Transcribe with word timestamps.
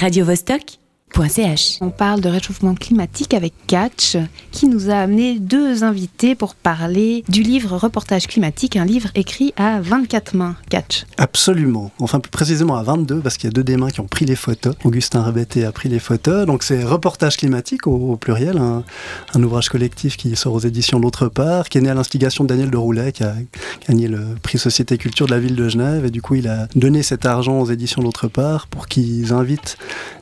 radiovostok.ch. 0.00 0.79
On 1.82 1.90
parle 1.90 2.22
de 2.22 2.30
réchauffement 2.30 2.74
climatique 2.74 3.34
avec 3.34 3.52
Catch, 3.66 4.16
qui 4.52 4.66
nous 4.66 4.88
a 4.88 4.94
amené 4.94 5.38
deux 5.38 5.84
invités 5.84 6.34
pour 6.34 6.54
parler 6.54 7.24
du 7.28 7.42
livre 7.42 7.76
Reportage 7.76 8.26
climatique, 8.26 8.76
un 8.76 8.86
livre 8.86 9.10
écrit 9.14 9.52
à 9.58 9.82
24 9.82 10.34
mains. 10.34 10.56
Catch. 10.70 11.04
Absolument. 11.18 11.90
Enfin, 12.00 12.20
plus 12.20 12.30
précisément 12.30 12.76
à 12.76 12.82
22, 12.82 13.20
parce 13.20 13.36
qu'il 13.36 13.48
y 13.48 13.48
a 13.48 13.52
deux 13.52 13.62
des 13.62 13.76
mains 13.76 13.90
qui 13.90 14.00
ont 14.00 14.06
pris 14.06 14.24
les 14.24 14.34
photos. 14.34 14.74
Augustin 14.84 15.22
Rebetté 15.22 15.66
a 15.66 15.72
pris 15.72 15.90
les 15.90 15.98
photos. 15.98 16.46
Donc, 16.46 16.62
c'est 16.62 16.82
Reportage 16.82 17.36
climatique 17.36 17.86
au, 17.86 18.12
au 18.12 18.16
pluriel, 18.16 18.56
un, 18.56 18.82
un, 19.34 19.42
ouvrage 19.42 19.68
collectif 19.68 20.16
qui 20.16 20.34
sort 20.36 20.54
aux 20.54 20.60
éditions 20.60 20.98
L'autre 20.98 21.28
part, 21.28 21.68
qui 21.68 21.76
est 21.76 21.82
né 21.82 21.90
à 21.90 21.94
l'instigation 21.94 22.44
de 22.44 22.48
Daniel 22.48 22.70
de 22.70 22.76
Roulet, 22.78 23.12
qui 23.12 23.24
a 23.24 23.34
gagné 23.86 24.08
le 24.08 24.36
prix 24.42 24.58
Société 24.58 24.96
Culture 24.96 25.26
de 25.26 25.32
la 25.32 25.38
ville 25.38 25.54
de 25.54 25.68
Genève. 25.68 26.06
Et 26.06 26.10
du 26.10 26.22
coup, 26.22 26.36
il 26.36 26.48
a 26.48 26.66
donné 26.74 27.02
cet 27.02 27.26
argent 27.26 27.60
aux 27.60 27.66
éditions 27.66 28.00
L'autre 28.00 28.28
part 28.28 28.68
pour 28.68 28.86
qu'ils 28.86 29.34
invitent 29.34 29.76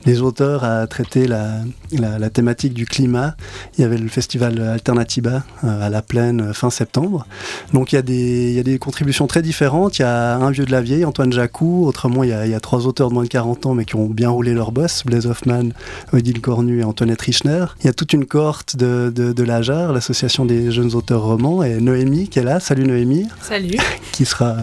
les 0.05 0.21
auteurs 0.21 0.65
à 0.65 0.78
traiter 0.87 1.27
la, 1.27 1.61
la, 1.93 2.19
la, 2.19 2.31
thématique 2.31 2.75
du 2.75 2.87
climat. 2.87 3.35
Il 3.77 3.83
y 3.83 3.85
avait 3.85 3.99
le 3.99 4.09
festival 4.09 4.61
Alternatiba 4.61 5.43
euh, 5.65 5.87
à 5.87 5.89
la 5.89 6.03
plaine 6.03 6.41
euh, 6.41 6.53
fin 6.53 6.71
septembre. 6.71 7.27
Donc 7.73 7.93
il 7.93 7.97
y, 7.97 7.99
a 7.99 8.03
des, 8.03 8.51
il 8.51 8.55
y 8.55 8.59
a 8.59 8.63
des 8.63 8.79
contributions 8.79 9.27
très 9.27 9.43
différentes. 9.43 9.99
Il 9.99 10.03
y 10.03 10.05
a 10.05 10.37
un 10.37 10.51
vieux 10.51 10.65
de 10.65 10.71
la 10.71 10.81
vieille, 10.81 11.05
Antoine 11.05 11.33
Jacou. 11.33 11.87
Autrement, 11.87 12.25
il 12.25 12.31
y, 12.31 12.33
a, 12.33 12.47
il 12.47 12.53
y 12.53 12.55
a 12.55 12.61
trois 12.61 12.87
auteurs 12.87 13.09
de 13.09 13.15
moins 13.15 13.25
de 13.25 13.29
40 13.29 13.67
ans, 13.67 13.75
mais 13.75 13.85
qui 13.85 13.97
ont 13.97 14.07
bien 14.07 14.31
roulé 14.31 14.55
leur 14.55 14.73
boss, 14.73 15.05
Blaise 15.05 15.27
Hoffman, 15.27 15.71
Odile 16.13 16.41
Cornu 16.41 16.81
et 16.81 16.85
Antoinette 16.85 17.23
Richner. 17.23 17.67
Il 17.81 17.87
y 17.87 17.91
a 17.91 17.93
toute 17.93 18.13
une 18.13 18.27
cohorte 18.27 18.77
de, 18.77 19.13
de, 19.15 19.33
de 19.33 19.43
l'AJAR, 19.43 19.93
l'association 19.93 20.45
des 20.45 20.71
jeunes 20.71 20.95
auteurs 20.95 21.23
romans, 21.23 21.63
et 21.63 21.81
Noémie 21.81 22.29
qui 22.29 22.39
est 22.39 22.45
là. 22.45 22.61
Salut 22.61 22.85
Noémie. 22.85 23.27
Salut. 23.43 23.79
qui, 24.13 24.25
sera, 24.25 24.57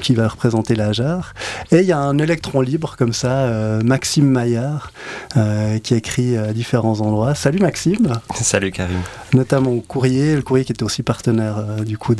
qui 0.00 0.14
va 0.14 0.28
représenter 0.28 0.74
l'AJAR. 0.74 1.34
Et 1.72 1.78
il 1.78 1.86
y 1.86 1.92
a 1.92 1.98
un 1.98 2.18
électron 2.18 2.60
libre 2.60 2.96
comme 2.96 3.12
ça, 3.12 3.46
euh, 3.46 3.80
Maxime 3.82 4.26
Maillard, 4.26 4.92
euh, 5.36 5.55
qui 5.82 5.94
écrit 5.94 6.36
à 6.36 6.52
différents 6.52 7.00
endroits. 7.00 7.34
Salut 7.34 7.58
Maxime. 7.58 8.12
Salut 8.34 8.70
Karim. 8.70 9.00
Notamment 9.32 9.72
au 9.72 9.80
courrier, 9.80 10.36
le 10.36 10.42
courrier 10.42 10.64
qui 10.64 10.72
était 10.72 10.82
aussi 10.82 11.02
partenaire 11.02 11.58
euh, 11.58 11.84
du 11.84 11.98
coup 11.98 12.14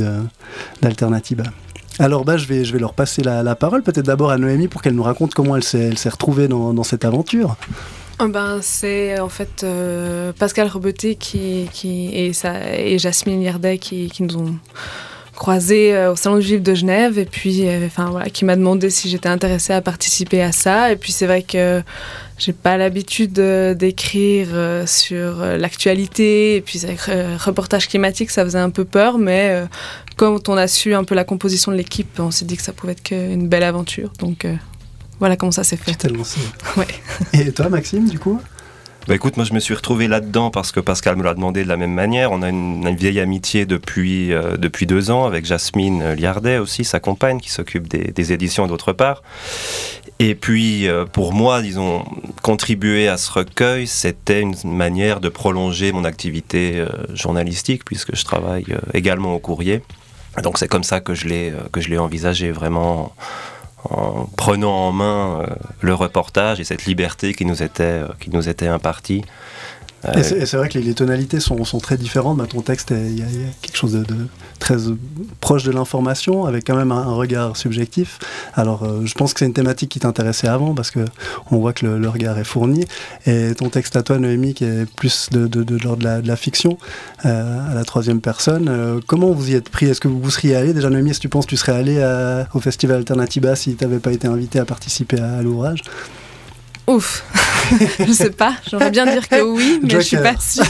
d'Alternativa. 0.82 1.44
Alors 1.98 2.24
bah, 2.24 2.36
je, 2.36 2.46
vais, 2.46 2.64
je 2.64 2.72
vais 2.72 2.78
leur 2.78 2.92
passer 2.92 3.22
la, 3.22 3.42
la 3.42 3.54
parole, 3.54 3.82
peut-être 3.82 4.04
d'abord 4.04 4.30
à 4.30 4.38
Noémie 4.38 4.68
pour 4.68 4.82
qu'elle 4.82 4.94
nous 4.94 5.02
raconte 5.02 5.34
comment 5.34 5.56
elle 5.56 5.64
s'est 5.64 6.08
retrouvée 6.08 6.46
dans, 6.48 6.74
dans, 6.74 6.82
cette 6.82 7.04
aventure. 7.04 7.56
Ben, 8.18 8.58
c'est 8.62 9.18
en 9.20 9.28
fait 9.28 9.62
euh, 9.62 10.32
Pascal 10.38 10.68
Rebeté 10.68 11.16
qui, 11.16 11.68
qui, 11.72 12.14
et, 12.14 12.32
ça, 12.32 12.54
et 12.78 12.98
Jasmine 12.98 13.42
Yardet 13.42 13.78
qui, 13.78 14.10
qui 14.10 14.22
nous 14.22 14.36
ont 14.36 14.54
croisé 15.36 15.94
euh, 15.94 16.12
au 16.12 16.16
Salon 16.16 16.38
du 16.38 16.46
Livre 16.46 16.62
de 16.62 16.74
Genève 16.74 17.18
et 17.18 17.24
puis 17.24 17.68
euh, 17.68 17.86
enfin 17.86 18.06
voilà 18.10 18.28
qui 18.30 18.44
m'a 18.44 18.56
demandé 18.56 18.90
si 18.90 19.08
j'étais 19.08 19.28
intéressée 19.28 19.72
à 19.72 19.80
participer 19.80 20.42
à 20.42 20.50
ça 20.50 20.90
et 20.90 20.96
puis 20.96 21.12
c'est 21.12 21.26
vrai 21.26 21.42
que 21.42 21.82
j'ai 22.38 22.52
pas 22.52 22.76
l'habitude 22.76 23.32
d'écrire 23.32 24.48
euh, 24.52 24.86
sur 24.86 25.36
l'actualité 25.44 26.56
et 26.56 26.60
puis 26.60 26.84
avec 26.84 27.00
reportage 27.40 27.88
climatique 27.88 28.30
ça 28.30 28.44
faisait 28.44 28.58
un 28.58 28.70
peu 28.70 28.84
peur 28.84 29.18
mais 29.18 29.64
quand 30.16 30.48
on 30.48 30.56
a 30.56 30.66
su 30.66 30.94
un 30.94 31.04
peu 31.04 31.14
la 31.14 31.24
composition 31.24 31.70
de 31.70 31.76
l'équipe 31.76 32.18
on 32.18 32.30
s'est 32.30 32.44
dit 32.44 32.56
que 32.56 32.62
ça 32.62 32.72
pouvait 32.72 32.92
être 32.92 33.12
une 33.12 33.48
belle 33.48 33.62
aventure 33.62 34.12
donc 34.18 34.46
voilà 35.18 35.36
comment 35.36 35.52
ça 35.52 35.64
s'est 35.64 35.78
fait. 35.78 35.94
Tu 35.94 36.08
lancé. 36.08 36.40
Ouais. 36.76 36.86
Et 37.32 37.52
toi 37.52 37.68
Maxime 37.68 38.08
du 38.08 38.18
coup? 38.18 38.40
Bah 39.06 39.14
écoute, 39.14 39.36
moi 39.36 39.46
je 39.46 39.52
me 39.52 39.60
suis 39.60 39.74
retrouvé 39.74 40.08
là-dedans 40.08 40.50
parce 40.50 40.72
que 40.72 40.80
Pascal 40.80 41.14
me 41.14 41.22
l'a 41.22 41.34
demandé 41.34 41.62
de 41.62 41.68
la 41.68 41.76
même 41.76 41.92
manière. 41.92 42.32
On 42.32 42.42
a 42.42 42.48
une, 42.48 42.96
vieille 42.96 43.20
amitié 43.20 43.64
depuis, 43.64 44.32
euh, 44.32 44.56
depuis 44.56 44.86
deux 44.86 45.12
ans 45.12 45.26
avec 45.26 45.46
Jasmine 45.46 46.14
Liardet 46.14 46.58
aussi, 46.58 46.84
sa 46.84 46.98
compagne, 46.98 47.38
qui 47.38 47.50
s'occupe 47.50 47.86
des, 47.86 48.10
des, 48.10 48.32
éditions 48.32 48.66
d'autre 48.66 48.92
part. 48.92 49.22
Et 50.18 50.34
puis 50.34 50.88
euh, 50.88 51.04
pour 51.04 51.32
moi, 51.32 51.62
disons, 51.62 52.04
contribuer 52.42 53.06
à 53.06 53.16
ce 53.16 53.30
recueil, 53.30 53.86
c'était 53.86 54.40
une 54.40 54.56
manière 54.64 55.20
de 55.20 55.28
prolonger 55.28 55.92
mon 55.92 56.02
activité 56.02 56.72
euh, 56.80 56.88
journalistique 57.14 57.84
puisque 57.84 58.16
je 58.16 58.24
travaille 58.24 58.66
également 58.92 59.36
au 59.36 59.38
courrier. 59.38 59.82
Donc 60.42 60.58
c'est 60.58 60.68
comme 60.68 60.84
ça 60.84 60.98
que 61.00 61.14
je 61.14 61.28
l'ai 61.28 61.98
envisagé 61.98 62.50
vraiment 62.50 63.14
en 63.90 64.28
prenant 64.36 64.72
en 64.72 64.92
main 64.92 65.40
euh, 65.40 65.46
le 65.80 65.94
reportage 65.94 66.60
et 66.60 66.64
cette 66.64 66.84
liberté 66.86 67.34
qui 67.34 67.44
nous 67.44 67.62
était, 67.62 67.82
euh, 67.82 68.08
qui 68.20 68.30
nous 68.30 68.48
était 68.48 68.68
impartie. 68.68 69.24
Et 70.14 70.22
c'est 70.22 70.56
vrai 70.56 70.68
que 70.68 70.78
les, 70.78 70.84
les 70.84 70.94
tonalités 70.94 71.40
sont, 71.40 71.64
sont, 71.64 71.78
très 71.78 71.96
différentes. 71.96 72.38
Bah, 72.38 72.46
ton 72.48 72.60
texte, 72.60 72.92
il 72.92 73.14
y, 73.14 73.20
y, 73.20 73.22
a 73.22 73.26
quelque 73.62 73.76
chose 73.76 73.92
de, 73.92 74.04
de 74.04 74.16
très 74.58 74.76
proche 75.40 75.64
de 75.64 75.70
l'information, 75.70 76.46
avec 76.46 76.66
quand 76.66 76.76
même 76.76 76.92
un, 76.92 77.02
un 77.02 77.14
regard 77.14 77.56
subjectif. 77.56 78.18
Alors, 78.54 78.84
euh, 78.84 79.02
je 79.04 79.14
pense 79.14 79.32
que 79.32 79.40
c'est 79.40 79.46
une 79.46 79.52
thématique 79.52 79.90
qui 79.90 80.00
t'intéressait 80.00 80.48
avant, 80.48 80.74
parce 80.74 80.90
que 80.90 81.04
on 81.50 81.58
voit 81.58 81.72
que 81.72 81.86
le, 81.86 81.98
le, 81.98 82.08
regard 82.08 82.38
est 82.38 82.44
fourni. 82.44 82.84
Et 83.26 83.54
ton 83.54 83.68
texte 83.68 83.96
à 83.96 84.02
toi, 84.02 84.18
Noémie, 84.18 84.54
qui 84.54 84.64
est 84.64 84.90
plus 84.94 85.28
de, 85.30 85.46
de, 85.46 85.62
de 85.62 85.76
l'ordre 85.76 85.98
de 85.98 86.04
la, 86.04 86.20
de 86.20 86.28
la 86.28 86.36
fiction, 86.36 86.78
euh, 87.24 87.70
à 87.70 87.74
la 87.74 87.84
troisième 87.84 88.20
personne, 88.20 88.68
euh, 88.68 89.00
comment 89.06 89.32
vous 89.32 89.50
y 89.50 89.54
êtes 89.54 89.68
pris? 89.68 89.86
Est-ce 89.86 90.00
que 90.00 90.08
vous, 90.08 90.20
vous 90.20 90.30
seriez 90.30 90.56
allé? 90.56 90.72
Déjà, 90.72 90.90
Noémie, 90.90 91.10
est-ce 91.10 91.18
que 91.18 91.22
tu 91.22 91.28
penses 91.28 91.46
que 91.46 91.50
tu 91.50 91.56
serais 91.56 91.72
allé 91.72 92.02
à, 92.02 92.48
au 92.54 92.60
Festival 92.60 92.98
Alternatiba 92.98 93.56
si 93.56 93.74
tu 93.74 93.84
n'avais 93.84 93.98
pas 93.98 94.12
été 94.12 94.26
invité 94.26 94.58
à 94.58 94.64
participer 94.64 95.20
à, 95.20 95.38
à 95.38 95.42
l'ouvrage? 95.42 95.82
Ouf, 96.86 97.24
je 98.06 98.12
sais 98.12 98.30
pas. 98.30 98.54
J'aimerais 98.70 98.90
bien 98.90 99.06
dire 99.06 99.28
que 99.28 99.42
oui, 99.42 99.80
mais 99.82 99.90
Joker. 99.90 100.00
je 100.00 100.06
suis 100.06 100.16
pas 100.18 100.36
sûre. 100.38 100.64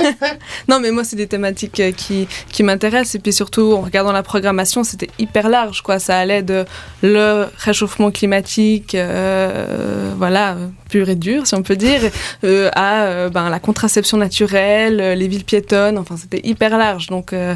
non, 0.68 0.80
mais 0.80 0.90
moi, 0.90 1.04
c'est 1.04 1.16
des 1.16 1.26
thématiques 1.26 1.82
qui, 1.96 2.26
qui 2.50 2.62
m'intéressent. 2.62 3.16
Et 3.16 3.18
puis 3.18 3.32
surtout, 3.32 3.74
en 3.74 3.82
regardant 3.82 4.12
la 4.12 4.22
programmation, 4.22 4.84
c'était 4.84 5.10
hyper 5.18 5.50
large. 5.50 5.82
Quoi. 5.82 5.98
Ça 5.98 6.18
allait 6.18 6.42
de 6.42 6.64
le 7.02 7.46
réchauffement 7.58 8.10
climatique, 8.10 8.94
euh, 8.94 10.12
voilà, 10.16 10.56
pur 10.88 11.08
et 11.08 11.16
dur, 11.16 11.46
si 11.46 11.54
on 11.54 11.62
peut 11.62 11.76
dire, 11.76 12.00
euh, 12.44 12.70
à 12.74 13.04
euh, 13.04 13.28
ben, 13.28 13.50
la 13.50 13.58
contraception 13.58 14.16
naturelle, 14.16 15.18
les 15.18 15.28
villes 15.28 15.44
piétonnes. 15.44 15.98
Enfin, 15.98 16.16
c'était 16.16 16.40
hyper 16.42 16.78
large. 16.78 17.08
Donc, 17.08 17.32
euh, 17.32 17.54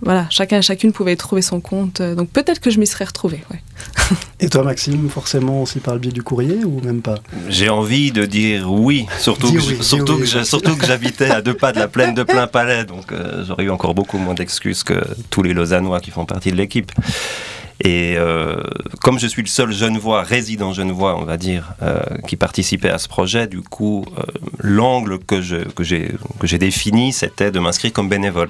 voilà, 0.00 0.26
chacun 0.30 0.58
et 0.58 0.62
chacune 0.62 0.92
pouvait 0.92 1.16
trouver 1.16 1.42
son 1.42 1.60
compte. 1.60 2.00
Donc 2.00 2.30
peut-être 2.30 2.60
que 2.60 2.70
je 2.70 2.78
m'y 2.78 2.86
serais 2.86 3.04
retrouvée. 3.04 3.40
Ouais. 3.50 3.60
et 4.40 4.48
toi, 4.48 4.62
Maxime, 4.62 5.08
forcément 5.08 5.62
aussi 5.62 5.80
par 5.80 5.94
le 5.94 6.00
biais 6.00 6.12
du 6.12 6.22
courrier 6.22 6.64
ou 6.64 6.80
même 6.80 7.02
pas? 7.02 7.16
J'ai 7.48 7.68
envie 7.68 8.12
de 8.12 8.24
dire 8.24 8.70
oui, 8.70 9.06
surtout 9.18 9.52
que, 9.52 9.58
oui, 9.58 9.78
surtout 9.80 10.14
oui, 10.14 10.30
que, 10.30 10.44
surtout 10.44 10.76
que 10.76 10.86
j'habitais 10.86 11.30
à 11.30 11.42
deux 11.42 11.54
pas 11.54 11.72
de 11.72 11.78
la 11.78 11.88
plaine 11.88 12.14
de 12.14 12.22
plein 12.22 12.46
palais, 12.46 12.84
donc 12.84 13.12
euh, 13.12 13.44
j'aurais 13.46 13.64
eu 13.64 13.70
encore 13.70 13.94
beaucoup 13.94 14.18
moins 14.18 14.34
d'excuses 14.34 14.82
que 14.82 15.00
tous 15.30 15.42
les 15.42 15.52
Lausannois 15.52 16.00
qui 16.00 16.10
font 16.10 16.24
partie 16.24 16.50
de 16.50 16.56
l'équipe. 16.56 16.92
Et 17.84 18.16
euh, 18.16 18.60
comme 19.02 19.20
je 19.20 19.26
suis 19.28 19.42
le 19.42 19.48
seul 19.48 19.72
Genevois, 19.72 20.22
résident 20.22 20.72
Genevois, 20.72 21.16
on 21.16 21.24
va 21.24 21.36
dire, 21.36 21.74
euh, 21.82 22.00
qui 22.26 22.36
participait 22.36 22.90
à 22.90 22.98
ce 22.98 23.06
projet, 23.06 23.46
du 23.46 23.60
coup, 23.60 24.04
euh, 24.18 24.22
l'angle 24.58 25.18
que 25.20 25.40
j'ai 25.40 26.58
défini, 26.58 27.12
c'était 27.12 27.52
de 27.52 27.60
m'inscrire 27.60 27.92
comme 27.92 28.08
bénévole. 28.08 28.48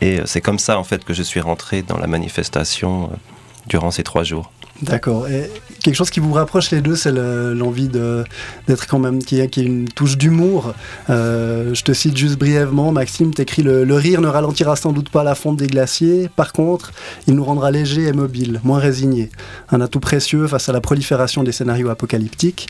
Et 0.00 0.20
c'est 0.26 0.40
comme 0.40 0.58
ça 0.58 0.78
en 0.78 0.84
fait 0.84 1.04
que 1.04 1.12
je 1.12 1.22
suis 1.22 1.40
rentré 1.40 1.82
dans 1.82 1.98
la 1.98 2.06
manifestation 2.06 3.10
durant 3.66 3.90
ces 3.90 4.02
trois 4.02 4.24
jours. 4.24 4.50
D'accord. 4.82 5.26
Quelque 5.82 5.94
chose 5.94 6.10
qui 6.10 6.20
vous 6.20 6.32
rapproche 6.32 6.70
les 6.70 6.80
deux, 6.80 6.96
c'est 6.96 7.12
l'envie 7.12 7.88
le, 7.88 8.24
d'être 8.66 8.86
quand 8.86 8.98
même 8.98 9.22
qui 9.22 9.40
a 9.40 9.46
une 9.56 9.88
touche 9.88 10.16
d'humour. 10.16 10.74
Euh, 11.10 11.74
je 11.74 11.82
te 11.82 11.92
cite 11.92 12.16
juste 12.16 12.38
brièvement, 12.38 12.92
Maxime, 12.92 13.32
t'écris 13.32 13.62
le, 13.62 13.84
le 13.84 13.94
rire 13.94 14.20
ne 14.20 14.28
ralentira 14.28 14.76
sans 14.76 14.92
doute 14.92 15.10
pas 15.10 15.24
la 15.24 15.34
fonte 15.34 15.56
des 15.56 15.66
glaciers. 15.66 16.28
Par 16.34 16.52
contre, 16.52 16.92
il 17.26 17.34
nous 17.34 17.44
rendra 17.44 17.70
légers 17.70 18.06
et 18.06 18.12
mobiles, 18.12 18.60
moins 18.64 18.78
résignés. 18.78 19.30
Un 19.70 19.80
atout 19.80 20.00
précieux 20.00 20.46
face 20.46 20.68
à 20.68 20.72
la 20.72 20.80
prolifération 20.80 21.42
des 21.42 21.52
scénarios 21.52 21.90
apocalyptiques. 21.90 22.68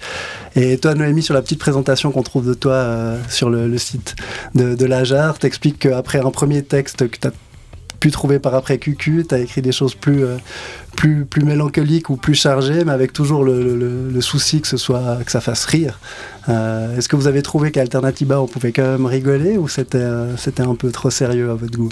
Et 0.56 0.78
toi, 0.78 0.94
Noémie, 0.94 1.22
sur 1.22 1.34
la 1.34 1.42
petite 1.42 1.60
présentation 1.60 2.10
qu'on 2.10 2.22
trouve 2.22 2.46
de 2.46 2.54
toi 2.54 2.72
euh, 2.72 3.18
sur 3.28 3.50
le, 3.50 3.78
site 3.78 4.16
de, 4.54 4.74
de 4.74 4.84
l'Ajar, 4.86 5.38
t'expliques 5.38 5.78
qu'après 5.78 6.18
un 6.18 6.30
premier 6.30 6.62
texte 6.62 7.08
que 7.08 7.18
t'as 7.18 7.30
pu 8.00 8.10
trouver 8.10 8.38
par 8.38 8.54
après 8.54 8.78
QQ, 8.78 9.26
tu 9.28 9.34
as 9.34 9.38
écrit 9.38 9.62
des 9.62 9.72
choses 9.72 9.94
plus, 9.94 10.24
euh, 10.24 10.36
plus, 10.96 11.24
plus 11.24 11.42
mélancoliques 11.42 12.10
ou 12.10 12.16
plus 12.16 12.34
chargées, 12.34 12.84
mais 12.84 12.92
avec 12.92 13.12
toujours 13.12 13.44
le, 13.44 14.20
souci 14.20 14.60
que, 14.60 14.68
ce 14.68 14.76
soit, 14.76 15.18
que 15.24 15.30
ça 15.30 15.40
fasse 15.40 15.64
rire. 15.64 15.98
Euh, 16.48 16.96
Est-ce 16.96 17.08
que 17.08 17.16
vous 17.16 17.26
avez 17.26 17.42
trouvé 17.42 17.70
qu'à 17.70 17.80
Alternativa, 17.80 18.40
on 18.40 18.46
pouvait 18.46 18.72
quand 18.72 18.82
même 18.82 19.06
rigoler 19.06 19.56
ou 19.56 19.68
c'était 19.68 19.98
euh, 19.98 20.34
un 20.58 20.74
peu 20.74 20.90
trop 20.90 21.10
sérieux 21.10 21.50
à 21.50 21.54
votre 21.54 21.76
goût? 21.76 21.90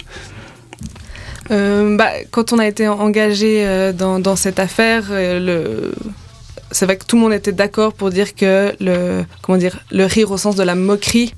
Bah, 1.49 2.09
quand 2.29 2.51
on 2.51 2.59
a 2.59 2.67
été 2.67 2.89
engagé 2.89 3.91
dans, 3.97 4.19
dans, 4.19 4.35
cette 4.35 4.59
affaire, 4.59 5.05
le... 5.09 5.93
c'est 6.71 6.83
vrai 6.83 6.97
que 6.97 7.05
tout 7.05 7.15
le 7.15 7.21
monde 7.21 7.31
était 7.31 7.53
d'accord 7.53 7.93
pour 7.93 8.09
dire 8.09 8.35
que 8.35 8.73
le, 8.81 9.23
comment 9.41 9.57
dire, 9.57 9.79
le 9.89 10.03
rire 10.03 10.29
au 10.31 10.37
sens 10.37 10.57
de 10.57 10.63
la 10.63 10.75
moquerie, 10.75 11.33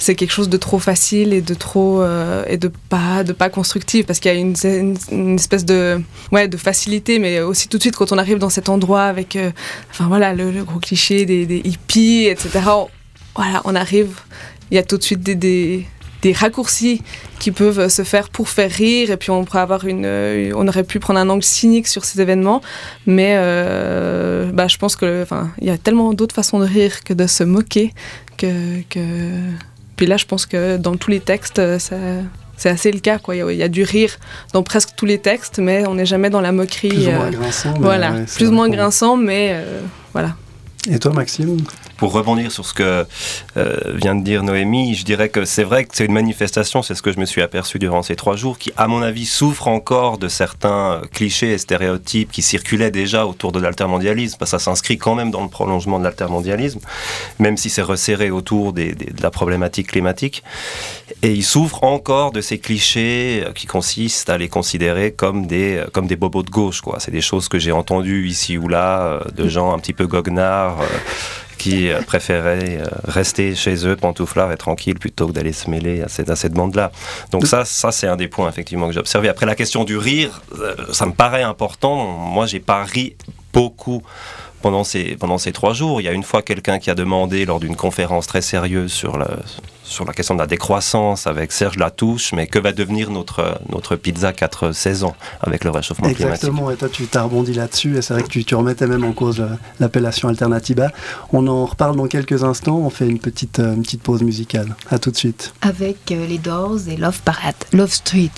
c'est 0.00 0.14
quelque 0.14 0.32
chose 0.32 0.48
de 0.48 0.56
trop 0.56 0.78
facile 0.78 1.32
et 1.32 1.42
de 1.42 1.54
trop 1.54 2.00
euh, 2.00 2.42
et 2.48 2.56
de 2.56 2.68
pas 2.88 3.22
de 3.22 3.32
pas 3.32 3.50
constructif 3.50 4.06
parce 4.06 4.18
qu'il 4.18 4.32
y 4.32 4.34
a 4.34 4.38
une, 4.38 5.36
espèce 5.36 5.64
de 5.64 6.00
ouais 6.32 6.48
de 6.48 6.56
facilité 6.56 7.18
mais 7.18 7.40
aussi 7.40 7.68
tout 7.68 7.76
de 7.76 7.82
suite 7.82 7.96
quand 7.96 8.10
on 8.10 8.18
arrive 8.18 8.38
dans 8.38 8.48
cet 8.48 8.68
endroit 8.68 9.04
avec 9.04 9.36
euh, 9.36 9.50
enfin 9.90 10.08
voilà 10.08 10.32
le, 10.32 10.64
gros 10.64 10.80
cliché 10.80 11.26
des, 11.26 11.60
hippies 11.64 12.26
etc 12.26 12.60
voilà 13.36 13.60
on 13.64 13.74
arrive 13.74 14.16
il 14.70 14.76
y 14.76 14.78
a 14.78 14.82
tout 14.82 14.96
de 14.96 15.02
suite 15.02 15.22
des, 15.22 15.86
des 16.22 16.32
raccourcis 16.32 17.02
qui 17.38 17.50
peuvent 17.50 17.88
se 17.88 18.02
faire 18.02 18.30
pour 18.30 18.48
faire 18.48 18.70
rire 18.70 19.10
et 19.10 19.18
puis 19.18 19.30
on 19.30 19.44
pourrait 19.44 19.60
avoir 19.60 19.86
une 19.86 20.06
on 20.56 20.66
aurait 20.66 20.84
pu 20.84 20.98
prendre 20.98 21.20
un 21.20 21.28
angle 21.28 21.44
cynique 21.44 21.86
sur 21.86 22.06
ces 22.06 22.22
événements 22.22 22.62
mais 23.06 23.34
bah, 24.54 24.66
je 24.66 24.78
pense 24.78 24.96
que 24.96 25.22
enfin 25.22 25.50
il 25.60 25.66
y 25.66 25.70
a 25.70 25.76
tellement 25.76 26.14
d'autres 26.14 26.34
façons 26.34 26.58
de 26.58 26.64
rire 26.64 27.04
que 27.04 27.12
de 27.12 27.26
se 27.26 27.44
moquer 27.44 27.92
que, 28.40 28.80
que... 28.88 29.00
puis 30.00 30.06
là 30.06 30.16
je 30.16 30.24
pense 30.24 30.46
que 30.46 30.78
dans 30.78 30.96
tous 30.96 31.10
les 31.10 31.20
textes 31.20 31.60
ça 31.78 31.96
c'est 32.60 32.68
assez 32.68 32.92
le 32.92 33.00
cas. 33.00 33.18
Quoi. 33.18 33.36
Il, 33.36 33.56
y 33.56 33.62
a, 33.62 33.68
du 33.68 33.82
rire 33.84 34.18
dans 34.52 34.62
presque 34.62 34.90
tous 34.94 35.06
les 35.06 35.18
textes, 35.18 35.58
mais 35.58 35.86
on 35.86 35.94
n'est 35.94 36.04
jamais 36.04 36.28
dans 36.28 36.42
la 36.42 36.52
moquerie. 36.52 36.90
Plus 36.90 37.08
ou 37.08 37.12
moins 37.12 37.30
grinçant. 37.30 37.74
voilà, 37.78 38.12
plus 38.34 38.48
ou 38.48 38.52
moins 38.52 38.68
grinçant, 38.68 39.16
mais 39.16 39.52
euh, 39.54 39.80
voilà. 40.12 40.36
Et 40.88 40.98
toi, 40.98 41.12
Maxime? 41.12 41.58
Pour 41.98 42.12
rebondir 42.12 42.50
sur 42.50 42.64
ce 42.64 42.72
que 42.72 43.06
euh, 43.58 43.76
vient 43.94 44.14
de 44.14 44.24
dire 44.24 44.42
Noémie, 44.42 44.94
je 44.94 45.04
dirais 45.04 45.28
que 45.28 45.44
c'est 45.44 45.62
vrai 45.62 45.84
que 45.84 45.94
c'est 45.94 46.06
une 46.06 46.14
manifestation, 46.14 46.82
c'est 46.82 46.94
ce 46.94 47.02
que 47.02 47.12
je 47.12 47.20
me 47.20 47.26
suis 47.26 47.42
aperçu 47.42 47.78
durant 47.78 48.02
ces 48.02 48.16
trois 48.16 48.34
jours, 48.34 48.56
qui, 48.56 48.72
à 48.78 48.88
mon 48.88 49.02
avis, 49.02 49.26
souffre 49.26 49.68
encore 49.68 50.16
de 50.16 50.28
certains 50.28 51.02
clichés 51.12 51.52
et 51.52 51.58
stéréotypes 51.58 52.32
qui 52.32 52.40
circulaient 52.40 52.90
déjà 52.90 53.26
autour 53.26 53.52
de 53.52 53.60
l'altermondialisme. 53.60 54.38
Parce 54.38 54.52
que 54.52 54.58
ça 54.58 54.64
s'inscrit 54.64 54.96
quand 54.96 55.14
même 55.14 55.30
dans 55.30 55.42
le 55.42 55.50
prolongement 55.50 55.98
de 55.98 56.04
l'altermondialisme, 56.04 56.80
même 57.38 57.58
si 57.58 57.68
c'est 57.68 57.82
resserré 57.82 58.30
autour 58.30 58.72
de 58.72 58.94
la 59.22 59.30
problématique 59.30 59.88
climatique. 59.88 60.42
Et 61.22 61.32
il 61.32 61.44
souffre 61.44 61.84
encore 61.84 62.32
de 62.32 62.40
ces 62.40 62.58
clichés 62.58 63.44
qui 63.54 63.66
consistent 63.66 64.30
à 64.30 64.38
les 64.38 64.48
considérer 64.48 65.12
comme 65.12 65.46
des, 65.46 65.84
comme 65.92 66.06
des 66.06 66.16
bobos 66.16 66.42
de 66.42 66.50
gauche. 66.50 66.80
C'est 66.98 67.10
des 67.10 67.20
choses 67.20 67.48
que 67.48 67.58
j'ai 67.58 67.72
entendues 67.72 68.26
ici 68.26 68.56
ou 68.56 68.68
là, 68.68 69.02
euh, 69.02 69.20
de 69.36 69.46
gens 69.46 69.74
un 69.74 69.78
petit 69.78 69.92
peu 69.92 70.06
goguenards. 70.06 70.69
Euh, 70.80 70.84
qui 71.58 71.90
euh, 71.90 72.00
préféraient 72.00 72.78
euh, 72.78 72.86
rester 73.04 73.54
chez 73.54 73.86
eux, 73.86 73.94
pantouflards 73.94 74.50
et 74.50 74.56
tranquilles, 74.56 74.98
plutôt 74.98 75.26
que 75.26 75.32
d'aller 75.32 75.52
se 75.52 75.68
mêler 75.68 76.00
à 76.00 76.08
cette, 76.08 76.54
bande-là. 76.54 76.90
Donc 77.32 77.46
ça, 77.46 77.66
ça 77.66 77.92
c'est 77.92 78.06
un 78.06 78.16
des 78.16 78.28
points 78.28 78.48
effectivement 78.48 78.86
que 78.86 78.94
j'ai 78.94 79.00
observé. 79.00 79.28
Après 79.28 79.44
la 79.44 79.54
question 79.54 79.84
du 79.84 79.98
rire, 79.98 80.40
ça 80.90 81.04
me 81.04 81.12
paraît 81.12 81.42
important. 81.42 81.96
Moi, 82.06 82.46
j'ai 82.46 82.60
pas 82.60 82.82
ri 82.82 83.14
beaucoup 83.52 84.02
pendant 84.62 84.84
ces, 84.84 85.16
pendant 85.16 85.38
ces 85.38 85.52
trois 85.52 85.72
jours. 85.72 86.00
Il 86.00 86.04
y 86.04 86.08
a 86.08 86.12
une 86.12 86.22
fois 86.22 86.42
quelqu'un 86.42 86.78
qui 86.78 86.90
a 86.90 86.94
demandé 86.94 87.44
lors 87.44 87.60
d'une 87.60 87.76
conférence 87.76 88.26
très 88.26 88.42
sérieuse 88.42 88.92
sur 88.92 89.16
la, 89.16 89.28
sur 89.90 90.04
la 90.04 90.12
question 90.12 90.34
de 90.34 90.40
la 90.40 90.46
décroissance 90.46 91.26
avec 91.26 91.52
Serge 91.52 91.76
Latouche, 91.76 92.32
mais 92.32 92.46
que 92.46 92.58
va 92.58 92.72
devenir 92.72 93.10
notre, 93.10 93.60
notre 93.70 93.96
pizza 93.96 94.32
4 94.32 94.72
saisons 94.72 95.14
avec 95.40 95.64
le 95.64 95.70
réchauffement 95.70 96.08
climatique? 96.08 96.44
Exactement, 96.44 96.70
et 96.70 96.76
toi 96.76 96.88
tu 96.88 97.06
t'as 97.06 97.22
rebondi 97.22 97.52
là-dessus, 97.52 97.96
et 97.96 98.02
c'est 98.02 98.14
vrai 98.14 98.22
que 98.22 98.28
tu, 98.28 98.44
tu, 98.44 98.54
remettais 98.54 98.86
même 98.86 99.04
en 99.04 99.12
cause 99.12 99.44
l'appellation 99.80 100.28
Alternativa. 100.28 100.92
On 101.32 101.46
en 101.48 101.66
reparle 101.66 101.96
dans 101.96 102.06
quelques 102.06 102.44
instants, 102.44 102.78
on 102.78 102.90
fait 102.90 103.08
une 103.08 103.18
petite, 103.18 103.58
euh, 103.58 103.74
une 103.74 103.82
petite 103.82 104.02
pause 104.02 104.22
musicale. 104.22 104.76
À 104.90 104.98
tout 104.98 105.10
de 105.10 105.16
suite. 105.16 105.52
Avec 105.62 106.12
euh, 106.12 106.26
les 106.26 106.38
Doors 106.38 106.88
et 106.88 106.96
Love 106.96 107.20
Parade, 107.22 107.56
Love 107.72 107.92
Street. 107.92 108.30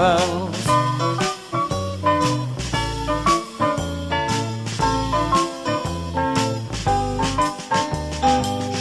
Happens. 0.00 0.56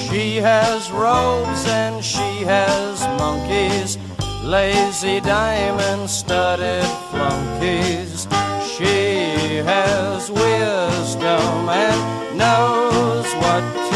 She 0.10 0.38
has 0.38 0.92
robes 0.92 1.68
and 1.68 2.04
she 2.04 2.44
has 2.46 3.02
monkeys 3.20 3.98
lazy 4.44 5.20
diamond 5.20 6.10
studded 6.10 6.86
flunkies. 7.12 8.28
She 8.78 9.58
has 9.58 10.32
wisdom 10.32 11.70
and 11.70 12.38
knows 12.38 13.28
what 13.44 13.89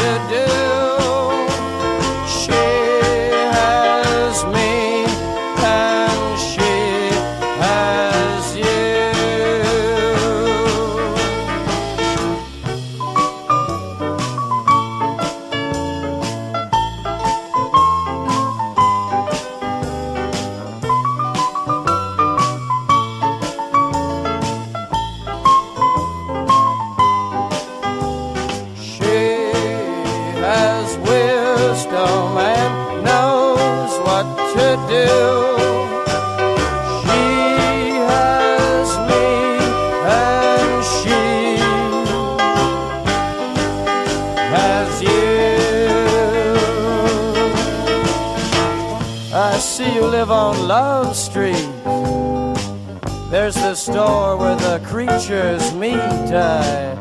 creatures 55.34 55.74
meet. 55.74 55.94
I 56.32 56.94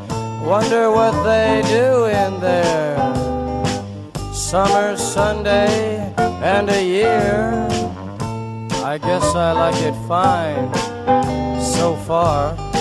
wonder 0.43 0.89
what 0.91 1.11
they 1.23 1.61
do 1.67 2.05
in 2.05 2.39
there. 2.39 2.97
Summer, 4.33 4.97
Sunday, 4.97 6.13
and 6.17 6.69
a 6.69 6.83
year. 6.83 7.67
I 8.83 8.97
guess 8.97 9.23
I 9.35 9.51
like 9.51 9.81
it 9.81 9.95
fine 10.07 10.73
so 11.61 11.95
far. 12.07 12.72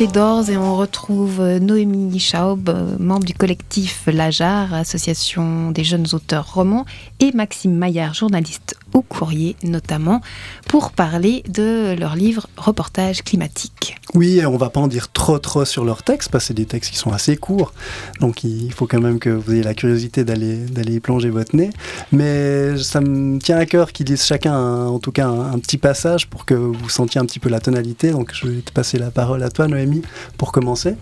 Les 0.00 0.06
et 0.06 0.56
on 0.56 0.76
retrouve 0.76 1.40
euh, 1.40 1.58
Noémie 1.58 2.18
Schaub, 2.18 2.70
euh, 2.70 2.96
membre 2.98 3.26
du 3.26 3.34
collectif 3.34 4.04
Lajar, 4.06 4.72
association 4.72 5.72
des 5.72 5.84
jeunes 5.84 6.06
auteurs 6.14 6.54
romans, 6.54 6.86
et 7.18 7.32
Maxime 7.32 7.74
Maillard, 7.74 8.14
journaliste 8.14 8.76
au 8.94 9.02
courrier 9.02 9.56
notamment, 9.62 10.22
pour 10.68 10.92
parler 10.92 11.42
de 11.48 11.94
leur 11.98 12.16
livre 12.16 12.46
Reportage 12.56 13.22
climatique. 13.22 13.96
Oui, 14.14 14.40
on 14.46 14.56
va 14.56 14.70
pas 14.70 14.80
en 14.80 14.88
dire 14.88 15.12
trop 15.12 15.38
trop 15.38 15.64
sur 15.64 15.84
leurs 15.84 16.02
textes, 16.02 16.30
parce 16.30 16.44
que 16.44 16.48
c'est 16.48 16.54
des 16.54 16.64
textes 16.64 16.90
qui 16.90 16.98
sont 16.98 17.12
assez 17.12 17.36
courts, 17.36 17.72
donc 18.20 18.42
il 18.42 18.72
faut 18.72 18.86
quand 18.86 19.00
même 19.00 19.18
que 19.18 19.28
vous 19.28 19.52
ayez 19.52 19.62
la 19.62 19.74
curiosité 19.74 20.24
d'aller 20.24 20.56
d'aller 20.56 20.94
y 20.94 21.00
plonger 21.00 21.30
votre 21.30 21.54
nez. 21.54 21.70
Mais 22.10 22.76
ça 22.78 23.00
me 23.00 23.38
tient 23.38 23.58
à 23.58 23.66
cœur 23.66 23.92
qu'ils 23.92 24.06
lisent 24.06 24.24
chacun, 24.24 24.56
en 24.56 24.98
tout 24.98 25.12
cas, 25.12 25.28
un, 25.28 25.58
petit 25.58 25.78
passage 25.78 26.26
pour 26.26 26.44
que 26.44 26.54
vous 26.54 26.88
sentiez 26.88 27.20
un 27.20 27.26
petit 27.26 27.38
peu 27.38 27.48
la 27.48 27.60
tonalité. 27.60 28.10
Donc 28.10 28.32
je 28.32 28.46
vais 28.46 28.62
te 28.62 28.72
passer 28.72 28.98
la 28.98 29.10
parole 29.10 29.42
à 29.42 29.50
toi, 29.50 29.68
Noémie, 29.68 29.89
pour 30.38 30.52
commencer. 30.52 30.94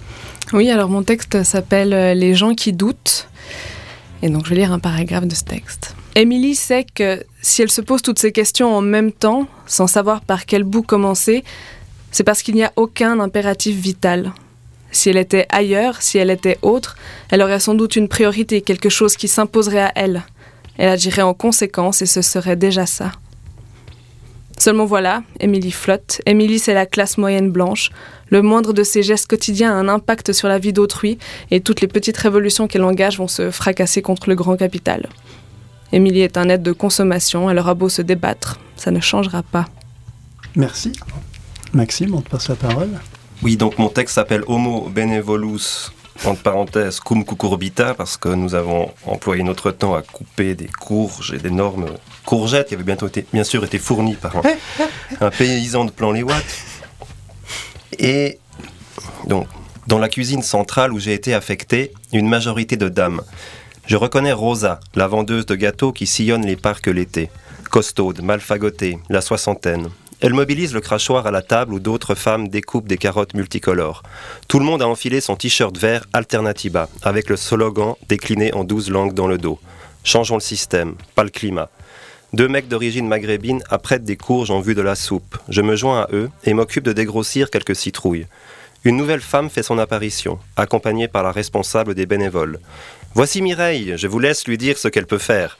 Oui, 0.52 0.70
alors 0.70 0.88
mon 0.88 1.02
texte 1.02 1.42
s'appelle 1.42 1.92
euh, 1.92 2.14
Les 2.14 2.34
gens 2.34 2.54
qui 2.54 2.72
doutent. 2.72 3.28
Et 4.22 4.28
donc 4.28 4.44
je 4.46 4.50
vais 4.50 4.56
lire 4.56 4.72
un 4.72 4.78
paragraphe 4.78 5.26
de 5.26 5.34
ce 5.34 5.44
texte. 5.44 5.94
Émilie 6.14 6.56
sait 6.56 6.84
que 6.84 7.22
si 7.42 7.62
elle 7.62 7.70
se 7.70 7.80
pose 7.80 8.02
toutes 8.02 8.18
ces 8.18 8.32
questions 8.32 8.74
en 8.74 8.80
même 8.80 9.12
temps, 9.12 9.46
sans 9.66 9.86
savoir 9.86 10.20
par 10.20 10.46
quel 10.46 10.64
bout 10.64 10.82
commencer, 10.82 11.44
c'est 12.10 12.24
parce 12.24 12.42
qu'il 12.42 12.54
n'y 12.54 12.64
a 12.64 12.72
aucun 12.76 13.20
impératif 13.20 13.76
vital. 13.76 14.32
Si 14.90 15.10
elle 15.10 15.18
était 15.18 15.46
ailleurs, 15.50 16.02
si 16.02 16.18
elle 16.18 16.30
était 16.30 16.58
autre, 16.62 16.96
elle 17.30 17.42
aurait 17.42 17.60
sans 17.60 17.74
doute 17.74 17.96
une 17.96 18.08
priorité, 18.08 18.62
quelque 18.62 18.88
chose 18.88 19.16
qui 19.16 19.28
s'imposerait 19.28 19.82
à 19.82 19.92
elle. 19.94 20.22
Elle 20.78 20.88
agirait 20.88 21.22
en 21.22 21.34
conséquence 21.34 22.02
et 22.02 22.06
ce 22.06 22.22
serait 22.22 22.56
déjà 22.56 22.86
ça. 22.86 23.12
Seulement 24.58 24.86
voilà, 24.86 25.22
Émilie 25.38 25.70
flotte. 25.70 26.20
Émilie, 26.26 26.58
c'est 26.58 26.74
la 26.74 26.84
classe 26.84 27.16
moyenne 27.16 27.50
blanche. 27.50 27.90
Le 28.28 28.42
moindre 28.42 28.72
de 28.72 28.82
ses 28.82 29.02
gestes 29.04 29.28
quotidiens 29.28 29.72
a 29.72 29.74
un 29.74 29.88
impact 29.88 30.32
sur 30.32 30.48
la 30.48 30.58
vie 30.58 30.72
d'autrui 30.72 31.18
et 31.50 31.60
toutes 31.60 31.80
les 31.80 31.88
petites 31.88 32.16
révolutions 32.16 32.66
qu'elle 32.66 32.82
engage 32.82 33.18
vont 33.18 33.28
se 33.28 33.50
fracasser 33.50 34.02
contre 34.02 34.28
le 34.28 34.34
grand 34.34 34.56
capital. 34.56 35.08
Émilie 35.92 36.20
est 36.20 36.36
un 36.36 36.48
être 36.48 36.62
de 36.62 36.72
consommation, 36.72 37.48
elle 37.48 37.58
aura 37.58 37.74
beau 37.74 37.88
se 37.88 38.02
débattre, 38.02 38.58
ça 38.76 38.90
ne 38.90 39.00
changera 39.00 39.42
pas. 39.42 39.66
Merci. 40.56 40.92
Maxime, 41.72 42.14
on 42.14 42.20
te 42.20 42.28
passe 42.28 42.48
la 42.48 42.56
parole. 42.56 42.90
Oui, 43.42 43.56
donc 43.56 43.78
mon 43.78 43.88
texte 43.88 44.16
s'appelle 44.16 44.42
Homo 44.48 44.88
Benevolus, 44.88 45.92
entre 46.24 46.42
parenthèses, 46.42 47.00
cum 47.00 47.24
cucurbita, 47.24 47.94
parce 47.94 48.16
que 48.16 48.28
nous 48.28 48.54
avons 48.54 48.92
employé 49.06 49.42
notre 49.42 49.70
temps 49.70 49.94
à 49.94 50.02
couper 50.02 50.54
des 50.54 50.66
courges 50.66 51.32
et 51.32 51.38
d'énormes 51.38 51.86
courgettes 52.24 52.68
qui 52.68 52.74
avaient 52.74 52.84
bientôt 52.84 53.06
été, 53.06 53.24
bien 53.32 53.44
sûr 53.44 53.64
été 53.64 53.78
fournies 53.78 54.16
par 54.16 54.34
un, 55.20 55.30
paysan 55.30 55.84
de 55.84 55.90
Plan-les-Ouates. 55.90 56.64
Et 57.98 58.38
donc, 59.26 59.46
dans 59.86 59.98
la 59.98 60.08
cuisine 60.08 60.42
centrale 60.42 60.92
où 60.92 60.98
j'ai 60.98 61.14
été 61.14 61.34
affecté, 61.34 61.92
une 62.12 62.28
majorité 62.28 62.76
de 62.76 62.88
dames. 62.88 63.22
Je 63.86 63.96
reconnais 63.96 64.32
Rosa, 64.32 64.80
la 64.94 65.06
vendeuse 65.06 65.46
de 65.46 65.54
gâteaux 65.54 65.92
qui 65.92 66.06
sillonne 66.06 66.44
les 66.44 66.56
parcs 66.56 66.88
l'été. 66.88 67.30
Costaude, 67.70 68.22
mal 68.22 68.40
fagotée, 68.40 68.98
la 69.08 69.20
soixantaine. 69.20 69.88
Elle 70.20 70.34
mobilise 70.34 70.74
le 70.74 70.80
crachoir 70.80 71.28
à 71.28 71.30
la 71.30 71.42
table 71.42 71.74
où 71.74 71.78
d'autres 71.78 72.16
femmes 72.16 72.48
découpent 72.48 72.88
des 72.88 72.98
carottes 72.98 73.34
multicolores. 73.34 74.02
Tout 74.48 74.58
le 74.58 74.64
monde 74.64 74.82
a 74.82 74.88
enfilé 74.88 75.20
son 75.20 75.36
t-shirt 75.36 75.76
vert 75.78 76.06
Alternativa, 76.12 76.88
avec 77.02 77.30
le 77.30 77.36
slogan 77.36 77.94
décliné 78.08 78.52
en 78.52 78.64
douze 78.64 78.90
langues 78.90 79.14
dans 79.14 79.28
le 79.28 79.38
dos. 79.38 79.60
Changeons 80.02 80.34
le 80.34 80.40
système, 80.40 80.96
pas 81.14 81.22
le 81.22 81.30
climat. 81.30 81.70
Deux 82.32 82.48
mecs 82.48 82.68
d'origine 82.68 83.06
maghrébine 83.06 83.62
apprêtent 83.70 84.04
des 84.04 84.16
courges 84.16 84.50
en 84.50 84.60
vue 84.60 84.74
de 84.74 84.82
la 84.82 84.96
soupe. 84.96 85.38
Je 85.48 85.62
me 85.62 85.76
joins 85.76 86.02
à 86.02 86.08
eux 86.12 86.30
et 86.44 86.52
m'occupe 86.52 86.84
de 86.84 86.92
dégrossir 86.92 87.48
quelques 87.48 87.76
citrouilles. 87.76 88.26
Une 88.84 88.96
nouvelle 88.96 89.20
femme 89.20 89.50
fait 89.50 89.62
son 89.62 89.78
apparition, 89.78 90.38
accompagnée 90.56 91.08
par 91.08 91.22
la 91.22 91.32
responsable 91.32 91.94
des 91.94 92.06
bénévoles. 92.06 92.58
Voici 93.14 93.40
Mireille, 93.40 93.94
je 93.96 94.06
vous 94.08 94.18
laisse 94.18 94.46
lui 94.46 94.58
dire 94.58 94.78
ce 94.78 94.88
qu'elle 94.88 95.06
peut 95.06 95.18
faire. 95.18 95.58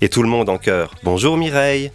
Et 0.00 0.08
tout 0.08 0.22
le 0.22 0.28
monde 0.28 0.48
en 0.48 0.58
chœur. 0.58 0.94
Bonjour 1.02 1.36
Mireille. 1.36 1.92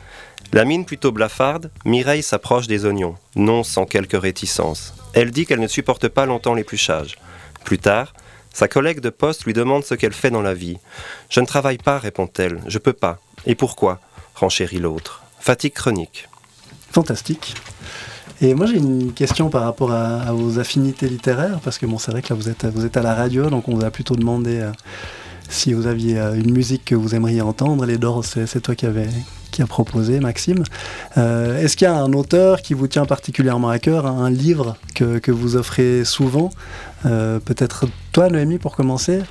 La 0.53 0.65
mine 0.65 0.85
plutôt 0.85 1.11
blafarde, 1.11 1.71
Mireille 1.83 2.21
s'approche 2.21 2.67
des 2.67 2.85
oignons, 2.85 3.15
non 3.35 3.63
sans 3.63 3.87
quelque 3.87 4.17
réticence. 4.17 4.93
Elle 5.13 5.31
dit 5.31 5.47
qu'elle 5.47 5.59
ne 5.59 5.67
supporte 5.67 6.07
pas 6.09 6.27
longtemps 6.27 6.53
l'épluchage. 6.53 7.17
Plus 7.63 7.79
tard, 7.79 8.13
sa 8.53 8.67
collègue 8.67 8.99
de 8.99 9.09
poste 9.09 9.45
lui 9.45 9.53
demande 9.53 9.83
ce 9.83 9.95
qu'elle 9.95 10.13
fait 10.13 10.29
dans 10.29 10.43
la 10.43 10.53
vie. 10.53 10.77
Je 11.31 11.39
ne 11.39 11.47
travaille 11.47 11.79
pas, 11.79 11.97
répond-elle. 11.97 12.61
Je 12.67 12.77
peux 12.77 12.93
pas. 12.93 13.19
Et 13.47 13.55
pourquoi? 13.55 13.99
renchérit 14.35 14.77
l'autre. 14.77 15.23
Fatigue 15.39 15.73
chronique. 15.73 16.29
Fantastique. 16.91 17.55
Et 18.39 18.53
moi 18.53 18.67
j'ai 18.67 18.77
une 18.77 19.11
question 19.11 19.49
par 19.49 19.63
rapport 19.63 19.91
à, 19.91 20.31
vos 20.33 20.59
affinités 20.59 21.07
littéraires, 21.07 21.61
parce 21.63 21.79
que 21.79 21.87
bon 21.87 21.97
c'est 21.97 22.11
vrai 22.11 22.21
que 22.21 22.31
là 22.31 22.35
vous 22.35 22.85
êtes, 22.85 22.97
à 22.97 23.01
la 23.01 23.15
radio, 23.15 23.49
donc 23.49 23.67
on 23.69 23.73
vous 23.73 23.85
a 23.85 23.89
plutôt 23.89 24.15
demandé 24.15 24.59
euh, 24.59 24.71
si 25.49 25.73
vous 25.73 25.87
aviez 25.87 26.19
euh, 26.19 26.35
une 26.35 26.51
musique 26.51 26.85
que 26.85 26.95
vous 26.95 27.15
aimeriez 27.15 27.41
entendre. 27.41 27.87
Les 27.87 27.97
Dors, 27.97 28.23
c'est 28.23 28.61
toi 28.61 28.75
qui 28.75 28.85
avais, 28.85 29.07
qui 29.53 29.61
a 29.61 29.67
proposé, 29.67 30.19
Maxime. 30.19 30.63
Euh, 31.17 31.61
est-ce 31.61 31.77
qu'il 31.77 31.85
y 31.85 31.87
a 31.87 31.95
un 31.95 32.11
auteur 32.11 32.61
qui 32.61 32.73
vous 32.73 32.87
tient 32.87 33.05
particulièrement 33.05 33.69
à 33.69 33.79
cœur, 33.79 34.07
un 34.07 34.29
livre 34.29 34.75
que, 34.95 35.19
que 35.19 35.31
vous 35.31 35.55
offrez 35.55 36.03
souvent 36.03 36.49
euh, 37.05 37.39
Peut-être 37.39 37.85
toi, 38.11 38.29
Noémie, 38.29 38.57
pour 38.57 38.75
commencer? 38.75 39.21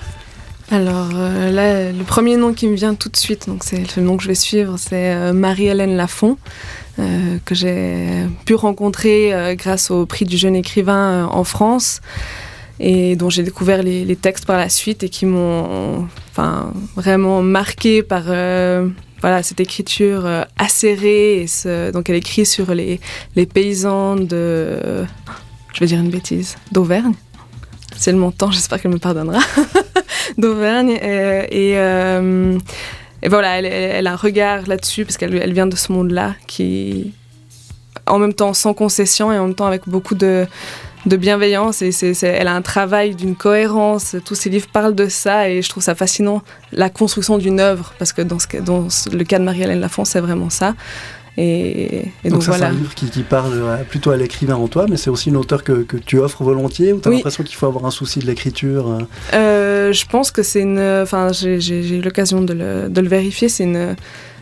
Alors 0.71 1.11
euh, 1.15 1.51
là, 1.51 1.93
le 1.93 2.05
premier 2.05 2.37
nom 2.37 2.55
qui 2.55 2.69
me 2.69 2.77
vient 2.77 2.95
tout 2.95 3.11
de 3.11 3.17
suite, 3.17 3.49
donc 3.49 3.65
c'est 3.65 3.97
le 3.97 4.03
nom 4.03 4.17
que 4.17 4.23
je 4.23 4.29
vais 4.29 4.35
suivre, 4.35 4.77
c'est 4.79 5.33
Marie-Hélène 5.33 5.97
Lafont, 5.97 6.39
que 6.97 7.55
j'ai 7.55 8.27
pu 8.47 8.55
rencontrer 8.55 9.55
grâce 9.59 9.91
au 9.91 10.07
prix 10.07 10.25
du 10.25 10.39
jeune 10.39 10.55
écrivain 10.55 11.27
en 11.27 11.45
France 11.45 12.01
et 12.79 13.17
dont 13.17 13.29
j'ai 13.29 13.43
découvert 13.43 13.83
les, 13.83 14.17
textes 14.17 14.47
par 14.47 14.57
la 14.57 14.69
suite 14.69 15.03
et 15.03 15.09
qui 15.09 15.27
m'ont 15.27 16.07
enfin, 16.31 16.73
vraiment 16.97 17.43
marqué 17.43 18.03
par 18.03 18.25
voilà, 19.23 19.43
cette 19.43 19.61
écriture 19.61 20.27
euh, 20.27 20.43
acérée. 20.59 21.47
donc 21.93 22.11
elle 22.11 22.17
écrit 22.17 22.45
sur 22.45 22.75
les, 22.75 23.01
les 23.37 23.47
paysans 23.47 24.17
de... 24.17 25.05
je 25.73 25.81
vais 25.81 25.87
dire 25.87 26.01
une 26.01 26.11
bêtise, 26.11 26.57
d'Auvergne. 26.73 27.15
C'est 27.97 28.11
le 28.11 28.19
montant, 28.19 28.51
j'espère 28.51 28.83
qu'elle 28.83 28.91
me 28.91 28.99
pardonnera. 28.99 29.39
D'Auvergne. 30.39 30.99
Euh, 31.03 31.45
et, 31.51 31.79
euh, 31.79 32.59
et, 33.23 33.29
voilà, 33.29 33.61
elle, 33.61 34.07
a 34.07 34.13
un 34.13 34.17
regard 34.17 34.67
là-dessus, 34.67 35.05
parce 35.05 35.17
qu'elle 35.17 35.35
elle 35.37 35.53
vient 35.53 35.69
de 35.69 35.77
ce 35.77 35.93
monde-là, 35.93 36.35
qui, 36.49 37.13
en 38.07 38.19
même 38.19 38.35
temps 38.35 38.55
sans 38.55 38.75
concession 38.75 39.33
et 39.33 39.39
en 39.39 39.47
même 39.47 39.55
temps 39.55 39.67
avec 39.67 39.89
beaucoup 39.89 40.17
de, 40.17 40.47
de 41.07 41.17
bienveillance 41.17 41.83
et 41.83 41.93
c'est, 41.93 42.15
elle 42.23 42.49
a 42.49 42.55
un 42.55 42.63
travail 42.63 43.15
d'une 43.15 43.35
cohérence. 43.35 44.17
Tous 44.25 44.35
ses 44.35 44.51
livres 44.51 44.69
parlent 44.73 44.95
de 44.95 45.09
ça 45.09 45.49
et 45.49 45.63
je 45.63 45.69
trouve 45.69 45.83
ça 45.83 45.95
fascinant, 45.95 46.43
la 46.73 46.91
construction 46.91 47.39
d'une 47.39 47.61
œuvre, 47.61 47.95
parce 47.99 48.13
que 48.13 48.23
dans, 48.23 48.39
ce, 48.39 48.59
dans 48.59 48.87
le 49.13 49.25
cas 49.25 49.39
de 49.39 49.45
Marie-Hélène 49.45 49.81
Lafont, 49.81 50.05
c'est 50.05 50.21
vraiment 50.21 50.51
ça. 50.51 50.75
Et, 51.39 52.05
donc, 52.27 52.43
ça, 52.43 52.53
c'est 52.53 52.65
un 52.65 52.73
livre 52.73 52.95
qui, 52.95 53.07
parle 53.23 53.85
plutôt 53.89 54.11
à 54.11 54.19
l'écrivain 54.19 54.57
en 54.57 54.69
toi, 54.69 54.85
mais 54.89 54.99
c'est 54.99 55.09
aussi 55.09 55.31
une 55.31 55.39
auteur 55.39 55.65
que, 55.65 55.83
que 55.83 55.97
tu 55.97 56.19
offres 56.19 56.45
volontiers 56.45 56.93
ou 56.93 57.01
tu 57.01 57.09
as 57.09 57.13
l'impression 57.13 57.43
qu'il 57.43 57.57
faut 57.57 57.67
avoir 57.67 57.87
un 57.87 57.91
souci 57.91 58.19
de 58.19 58.27
l'écriture 58.27 58.91
euh? 58.91 58.99
Euh, 59.33 59.93
Je 59.95 60.05
pense 60.07 60.31
que 60.31 60.43
c'est 60.43 60.61
une. 60.61 60.79
Enfin, 60.79 61.33
j'ai, 61.33 61.97
eu 61.97 62.03
l'occasion 62.03 62.43
de 62.43 62.53
le, 62.53 62.89
de 62.91 63.01
le 63.01 63.09
vérifier, 63.09 63.49
c'est 63.49 63.65
une, 63.65 63.97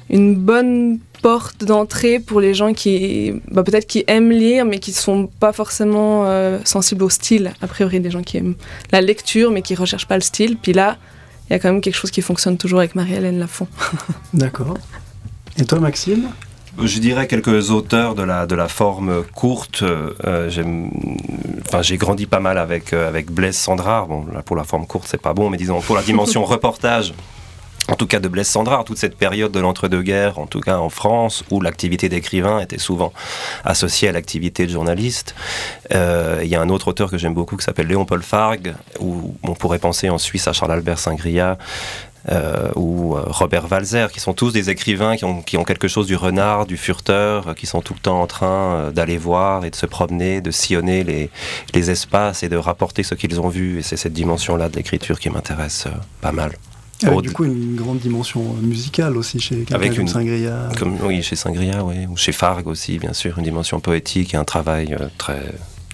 une 0.08 0.34
bonne 0.34 0.98
porte 1.22 1.64
d'entrée 1.64 2.18
pour 2.20 2.40
les 2.40 2.54
gens 2.54 2.72
qui, 2.72 3.32
bah, 3.50 3.62
peut-être 3.62 3.86
qui 3.86 4.04
aiment 4.06 4.30
lire, 4.30 4.64
mais 4.64 4.78
qui 4.78 4.90
ne 4.90 4.96
sont 4.96 5.26
pas 5.26 5.52
forcément 5.52 6.24
euh, 6.26 6.58
sensibles 6.64 7.04
au 7.04 7.10
style. 7.10 7.52
A 7.60 7.66
priori, 7.66 8.00
des 8.00 8.10
gens 8.10 8.22
qui 8.22 8.36
aiment 8.38 8.54
la 8.92 9.00
lecture, 9.00 9.50
mais 9.50 9.62
qui 9.62 9.74
ne 9.74 9.78
recherchent 9.78 10.08
pas 10.08 10.16
le 10.16 10.22
style. 10.22 10.56
Puis 10.56 10.72
là, 10.72 10.96
il 11.48 11.54
y 11.54 11.56
a 11.56 11.58
quand 11.58 11.72
même 11.72 11.80
quelque 11.80 11.96
chose 11.96 12.10
qui 12.10 12.22
fonctionne 12.22 12.56
toujours 12.56 12.78
avec 12.78 12.94
Marie-Hélène 12.94 13.38
Lafont. 13.38 13.68
D'accord. 14.34 14.78
Et 15.58 15.64
toi, 15.64 15.80
Maxime? 15.80 16.28
Je 16.82 16.98
dirais 16.98 17.26
quelques 17.26 17.70
auteurs 17.70 18.14
de 18.14 18.22
la, 18.22 18.46
de 18.46 18.54
la 18.54 18.68
forme 18.68 19.24
courte. 19.34 19.82
Euh, 19.82 20.48
j'ai 20.48 21.96
grandi 21.96 22.26
pas 22.26 22.40
mal 22.40 22.58
avec, 22.58 22.92
euh, 22.92 23.08
avec 23.08 23.30
Blaise 23.30 23.56
Sandrard. 23.56 24.06
Bon, 24.06 24.24
là, 24.32 24.42
pour 24.42 24.56
la 24.56 24.64
forme 24.64 24.86
courte, 24.86 25.06
c'est 25.08 25.20
pas 25.20 25.34
bon, 25.34 25.50
mais 25.50 25.56
disons 25.56 25.80
pour 25.80 25.96
la 25.96 26.02
dimension 26.02 26.44
reportage, 26.46 27.12
en 27.90 27.96
tout 27.96 28.06
cas 28.06 28.20
de 28.20 28.28
Blaise 28.28 28.46
Sandrard, 28.48 28.84
toute 28.84 28.98
cette 28.98 29.16
période 29.16 29.50
de 29.50 29.60
l'entre-deux-guerres, 29.60 30.38
en 30.38 30.46
tout 30.46 30.60
cas 30.60 30.78
en 30.78 30.88
France, 30.88 31.44
où 31.50 31.60
l'activité 31.60 32.08
d'écrivain 32.08 32.60
était 32.60 32.78
souvent 32.78 33.12
associée 33.64 34.08
à 34.08 34.12
l'activité 34.12 34.66
de 34.66 34.70
journaliste. 34.70 35.34
Euh, 35.92 36.40
il 36.42 36.48
y 36.48 36.54
a 36.54 36.60
un 36.60 36.68
autre 36.68 36.88
auteur 36.88 37.10
que 37.10 37.18
j'aime 37.18 37.34
beaucoup 37.34 37.56
qui 37.56 37.64
s'appelle 37.64 37.88
Léon 37.88 38.04
Paul 38.04 38.22
Fargue, 38.22 38.74
où 39.00 39.34
on 39.42 39.54
pourrait 39.54 39.80
penser 39.80 40.08
en 40.08 40.18
Suisse 40.18 40.46
à 40.46 40.52
Charles-Albert 40.52 40.98
Singria. 40.98 41.58
Euh, 42.30 42.68
ou 42.76 43.16
euh, 43.16 43.24
Robert 43.28 43.64
Walzer, 43.72 44.12
qui 44.12 44.20
sont 44.20 44.34
tous 44.34 44.52
des 44.52 44.68
écrivains 44.68 45.16
qui 45.16 45.24
ont, 45.24 45.64
quelque 45.64 45.88
chose 45.88 46.06
du 46.06 46.16
renard, 46.16 46.66
du 46.66 46.76
furteur, 46.76 47.54
qui 47.54 47.64
sont 47.64 47.80
tout 47.80 47.94
le 47.94 47.98
temps 47.98 48.20
en 48.20 48.26
train 48.26 48.90
d'aller 48.92 49.16
voir 49.16 49.64
et 49.64 49.70
de 49.70 49.74
se 49.74 49.86
promener, 49.86 50.42
de 50.42 50.50
sillonner 50.50 51.02
les, 51.02 51.30
les 51.72 51.90
espaces 51.90 52.42
et 52.42 52.50
de 52.50 52.58
rapporter 52.58 53.04
ce 53.04 53.14
qu'ils 53.14 53.40
ont 53.40 53.48
vu. 53.48 53.78
Et 53.78 53.82
c'est 53.82 53.96
cette 53.96 54.12
dimension-là 54.12 54.68
de 54.68 54.76
l'écriture 54.76 55.18
qui 55.18 55.30
m'intéresse 55.30 55.88
pas 56.20 56.30
mal. 56.30 56.52
Avec 57.02 57.20
du 57.20 57.30
coup 57.30 57.44
une 57.44 57.76
grande 57.76 57.98
dimension 57.98 58.42
musicale 58.62 59.16
aussi 59.16 59.40
chez 59.40 59.64
Avec 59.72 59.96
comme 59.96 60.08
Sangria. 60.08 60.68
Comme, 60.78 60.96
oui, 61.02 61.22
chez 61.22 61.36
Sangria, 61.36 61.84
oui. 61.84 62.06
Ou 62.08 62.16
chez 62.16 62.32
Farg 62.32 62.66
aussi, 62.66 62.98
bien 62.98 63.12
sûr, 63.12 63.38
une 63.38 63.44
dimension 63.44 63.80
poétique 63.80 64.34
et 64.34 64.36
un 64.36 64.44
travail 64.44 64.94
euh, 64.98 65.08
très 65.18 65.40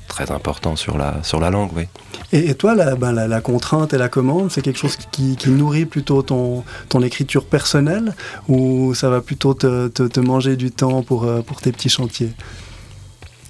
très 0.08 0.30
important 0.30 0.76
sur 0.76 0.96
la, 0.96 1.22
sur 1.22 1.40
la 1.40 1.50
langue, 1.50 1.70
oui. 1.76 1.84
Et, 2.32 2.54
toi, 2.54 2.74
ben, 2.96 3.12
la, 3.12 3.28
la, 3.28 3.40
contrainte 3.40 3.92
et 3.92 3.98
la 3.98 4.08
commande, 4.08 4.50
c'est 4.50 4.62
quelque 4.62 4.78
chose 4.78 4.96
qui, 4.96 5.36
qui, 5.36 5.50
nourrit 5.50 5.84
plutôt 5.84 6.22
ton, 6.22 6.64
ton 6.88 7.02
écriture 7.02 7.44
personnelle 7.44 8.14
ou 8.48 8.94
ça 8.94 9.10
va 9.10 9.20
plutôt 9.20 9.54
te, 9.54 9.88
te, 9.88 10.04
te 10.04 10.20
manger 10.20 10.56
du 10.56 10.70
temps 10.70 11.02
pour, 11.02 11.24
euh, 11.24 11.42
pour 11.42 11.60
tes 11.60 11.72
petits 11.72 11.88
chantiers? 11.88 12.32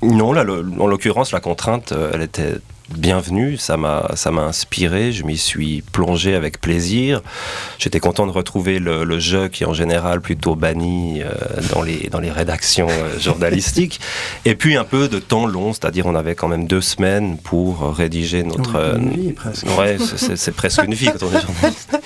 Non, 0.02 0.32
là, 0.32 0.44
en 0.78 0.86
l'occurrence, 0.86 1.32
la 1.32 1.40
contrainte, 1.40 1.92
euh, 1.92 2.10
elle 2.12 2.22
était 2.22 2.56
bienvenue, 2.90 3.56
ça 3.56 3.76
m'a 3.76 4.10
ça 4.14 4.30
m'a 4.30 4.42
inspiré, 4.42 5.12
je 5.12 5.24
m'y 5.24 5.36
suis 5.36 5.82
plongé 5.82 6.34
avec 6.34 6.60
plaisir. 6.60 7.22
J'étais 7.78 8.00
content 8.00 8.26
de 8.26 8.32
retrouver 8.32 8.78
le, 8.78 9.18
jeu 9.18 9.48
qui 9.48 9.62
est 9.62 9.66
en 9.66 9.72
général 9.72 10.20
plutôt 10.20 10.54
banni 10.54 11.22
euh, 11.22 11.30
dans 11.72 11.82
les 11.82 12.08
dans 12.10 12.20
les 12.20 12.30
rédactions 12.30 12.88
euh, 12.90 13.18
journalistiques. 13.18 14.00
Et 14.44 14.54
puis 14.54 14.76
un 14.76 14.84
peu 14.84 15.08
de 15.08 15.18
temps 15.18 15.46
long, 15.46 15.72
c'est-à-dire 15.72 16.06
on 16.06 16.14
avait 16.14 16.34
quand 16.34 16.48
même 16.48 16.66
deux 16.66 16.80
semaines 16.80 17.38
pour 17.38 17.96
rédiger 17.96 18.42
notre. 18.42 18.96
Une 18.96 19.10
vie, 19.10 19.32
presque. 19.32 19.66
Ouais, 19.78 19.96
c'est 19.98 20.54
presque 20.54 20.82
une 20.84 20.94
vie 20.94 21.06
quand 21.06 21.26
on 21.26 21.36
est 21.36 21.40
journaliste. 21.40 21.98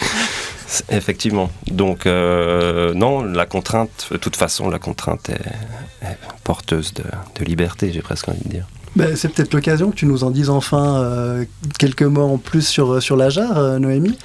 Effectivement. 0.91 1.51
Donc, 1.71 2.07
euh, 2.07 2.95
non, 2.95 3.25
la 3.25 3.45
contrainte, 3.45 4.09
de 4.13 4.17
toute 4.17 4.37
façon, 4.37 4.71
la 4.71 4.79
contrainte 4.79 5.29
est, 5.31 6.17
porteuse 6.45 6.95
de, 6.95 7.05
de 7.39 7.45
liberté, 7.45 7.91
j'ai 7.93 8.03
presque 8.03 8.29
envie 8.29 8.43
de 8.45 8.49
dire. 8.49 8.67
Ben, 8.97 9.14
c'est 9.14 9.28
peut-être 9.28 9.54
l'occasion 9.54 9.90
que 9.90 9.97
tu 9.97 10.06
nous 10.06 10.25
en 10.25 10.30
dises 10.30 10.50
enfin 10.50 11.00
euh, 11.00 11.44
quelques 11.78 12.02
mots 12.02 12.23
en 12.23 12.38
plus 12.38 12.66
sur, 12.66 13.00
sur 13.00 13.16
l'AJAR, 13.16 13.56
euh, 13.56 13.78
Noémie, 13.78 14.18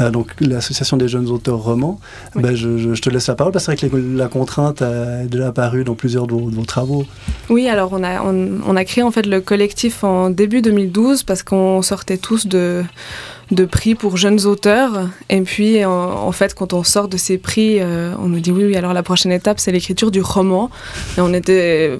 euh, 0.00 0.10
donc 0.10 0.28
l'Association 0.40 0.96
des 0.96 1.08
jeunes 1.08 1.28
auteurs 1.28 1.58
romans. 1.58 1.98
Ben, 2.36 2.54
je, 2.54 3.00
te 3.00 3.10
laisse 3.10 3.26
la 3.26 3.34
parole 3.34 3.52
parce 3.52 3.66
que 3.66 4.16
la 4.16 4.28
contrainte 4.28 4.80
est 4.80 5.26
déjà 5.26 5.48
apparue 5.48 5.82
dans 5.82 5.94
plusieurs 5.94 6.28
de 6.28 6.34
vos, 6.34 6.64
travaux. 6.64 7.04
Oui, 7.50 7.68
alors 7.68 7.92
on 7.92 8.04
a, 8.04 8.22
on, 8.22 8.76
a 8.76 8.84
créé 8.84 9.02
en 9.02 9.10
fait 9.10 9.26
le 9.26 9.40
collectif 9.40 10.04
en 10.04 10.30
début 10.30 10.62
2012 10.62 11.24
parce 11.24 11.42
qu'on 11.42 11.82
sortait 11.82 12.18
tous 12.18 12.46
de 12.46 12.84
de 13.50 13.66
prix 13.66 13.94
pour 13.94 14.16
jeunes 14.16 14.46
auteurs. 14.46 15.10
Et 15.28 15.42
puis, 15.42 15.84
en, 15.84 16.32
fait, 16.32 16.54
quand 16.54 16.72
on 16.72 16.84
sort 16.84 17.08
de 17.08 17.18
ces 17.18 17.36
prix, 17.36 17.80
on 17.82 18.28
nous 18.28 18.40
dit 18.40 18.50
oui, 18.50 18.64
oui, 18.64 18.76
alors 18.76 18.94
la 18.94 19.02
prochaine 19.02 19.30
étape, 19.30 19.60
c'est 19.60 19.72
l'écriture 19.72 20.10
du 20.10 20.22
roman. 20.22 20.70
Et 21.18 21.20
on 21.20 21.34
était 21.34 21.98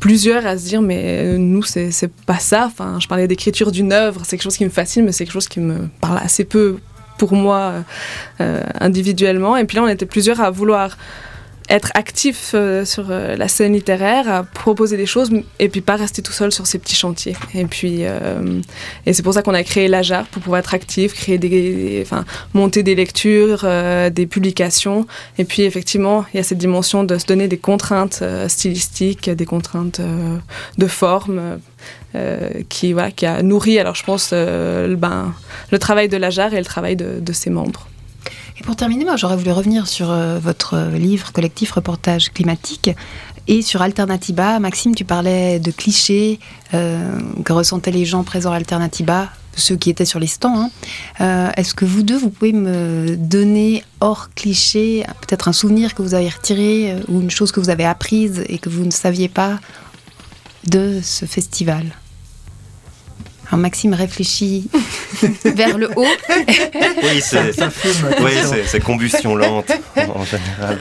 plusieurs 0.00 0.46
à 0.46 0.56
se 0.58 0.64
dire 0.64 0.82
mais 0.82 1.24
euh, 1.24 1.38
nous 1.38 1.62
c'est 1.62 2.10
pas 2.26 2.38
ça. 2.38 2.66
Enfin 2.66 2.98
je 3.00 3.08
parlais 3.08 3.28
d'écriture 3.28 3.72
d'une 3.72 3.92
œuvre 3.92 4.22
c'est 4.24 4.36
quelque 4.36 4.44
chose 4.44 4.56
qui 4.56 4.64
me 4.64 4.70
fascine 4.70 5.04
mais 5.04 5.12
c'est 5.12 5.24
quelque 5.24 5.34
chose 5.34 5.48
qui 5.48 5.60
me 5.60 5.88
parle 6.00 6.18
assez 6.18 6.44
peu 6.44 6.78
pour 7.18 7.32
moi 7.32 7.84
euh, 8.40 8.62
individuellement. 8.80 9.56
Et 9.56 9.64
puis 9.64 9.76
là 9.76 9.84
on 9.84 9.88
était 9.88 10.06
plusieurs 10.06 10.40
à 10.40 10.50
vouloir 10.50 10.96
être 11.68 11.90
actif 11.94 12.52
euh, 12.54 12.84
sur 12.84 13.06
euh, 13.10 13.36
la 13.36 13.48
scène 13.48 13.72
littéraire, 13.72 14.28
à 14.28 14.42
proposer 14.44 14.96
des 14.96 15.06
choses 15.06 15.30
et 15.58 15.68
puis 15.68 15.80
pas 15.80 15.96
rester 15.96 16.22
tout 16.22 16.32
seul 16.32 16.52
sur 16.52 16.66
ces 16.66 16.78
petits 16.78 16.96
chantiers. 16.96 17.36
Et 17.54 17.64
puis 17.64 17.98
euh, 18.00 18.60
et 19.04 19.12
c'est 19.12 19.22
pour 19.22 19.34
ça 19.34 19.42
qu'on 19.42 19.54
a 19.54 19.62
créé 19.62 19.88
l'AJAR 19.88 20.26
pour 20.26 20.42
pouvoir 20.42 20.60
être 20.60 20.74
actif, 20.74 21.14
créer 21.14 21.38
des, 21.38 22.00
enfin 22.02 22.24
monter 22.54 22.82
des 22.82 22.94
lectures, 22.94 23.66
des 24.10 24.26
publications. 24.26 25.06
Et 25.38 25.44
puis 25.44 25.62
effectivement, 25.62 26.24
il 26.32 26.38
y 26.38 26.40
a 26.40 26.42
cette 26.42 26.58
dimension 26.58 27.04
de 27.04 27.18
se 27.18 27.26
donner 27.26 27.48
des 27.48 27.58
contraintes 27.58 28.22
stylistiques, 28.48 29.30
des 29.30 29.46
contraintes 29.46 30.00
de 30.78 30.86
forme. 30.86 31.58
qui, 32.70 32.92
voilà, 32.94 33.10
qui 33.10 33.26
a 33.26 33.42
nourri, 33.42 33.78
alors 33.78 33.94
je 33.94 34.02
pense, 34.02 34.30
ben, 34.32 35.34
le 35.70 35.78
travail 35.78 36.08
de 36.08 36.16
l'AJAR 36.16 36.54
et 36.54 36.58
le 36.58 36.64
travail 36.64 36.96
de, 36.96 37.20
de 37.20 37.32
ses 37.32 37.50
membres. 37.50 37.88
Et 38.58 38.62
pour 38.62 38.76
terminer, 38.76 39.04
moi, 39.04 39.16
j'aurais 39.16 39.36
voulu 39.36 39.52
revenir 39.52 39.86
sur 39.86 40.10
euh, 40.10 40.38
votre 40.38 40.78
livre 40.94 41.32
collectif 41.32 41.72
Reportage 41.72 42.32
climatique 42.32 42.90
et 43.48 43.60
sur 43.62 43.82
Alternativa. 43.82 44.58
Maxime, 44.58 44.94
tu 44.94 45.04
parlais 45.04 45.60
de 45.60 45.70
clichés 45.70 46.40
euh, 46.72 47.18
que 47.44 47.52
ressentaient 47.52 47.90
les 47.90 48.06
gens 48.06 48.24
présents 48.24 48.52
à 48.52 48.56
Alternativa, 48.56 49.28
ceux 49.56 49.76
qui 49.76 49.90
étaient 49.90 50.06
sur 50.06 50.18
les 50.18 50.26
stands. 50.26 50.56
Hein. 50.56 50.70
Euh, 51.20 51.50
est-ce 51.56 51.74
que 51.74 51.84
vous 51.84 52.02
deux, 52.02 52.16
vous 52.16 52.30
pouvez 52.30 52.52
me 52.52 53.16
donner, 53.16 53.84
hors 54.00 54.30
cliché, 54.34 55.04
peut-être 55.20 55.48
un 55.48 55.52
souvenir 55.52 55.94
que 55.94 56.00
vous 56.00 56.14
avez 56.14 56.28
retiré 56.28 56.96
ou 57.08 57.20
une 57.20 57.30
chose 57.30 57.52
que 57.52 57.60
vous 57.60 57.70
avez 57.70 57.84
apprise 57.84 58.42
et 58.48 58.58
que 58.58 58.70
vous 58.70 58.84
ne 58.84 58.90
saviez 58.90 59.28
pas 59.28 59.60
de 60.64 61.00
ce 61.02 61.26
festival? 61.26 61.84
Alors 63.48 63.58
Maxime 63.58 63.94
réfléchit 63.94 64.68
vers 65.44 65.78
le 65.78 65.88
haut. 65.96 66.06
Oui, 67.02 67.22
c'est 68.66 68.80
combustion 68.80 69.34
lente 69.34 69.70
en 69.96 70.24
général. 70.24 70.80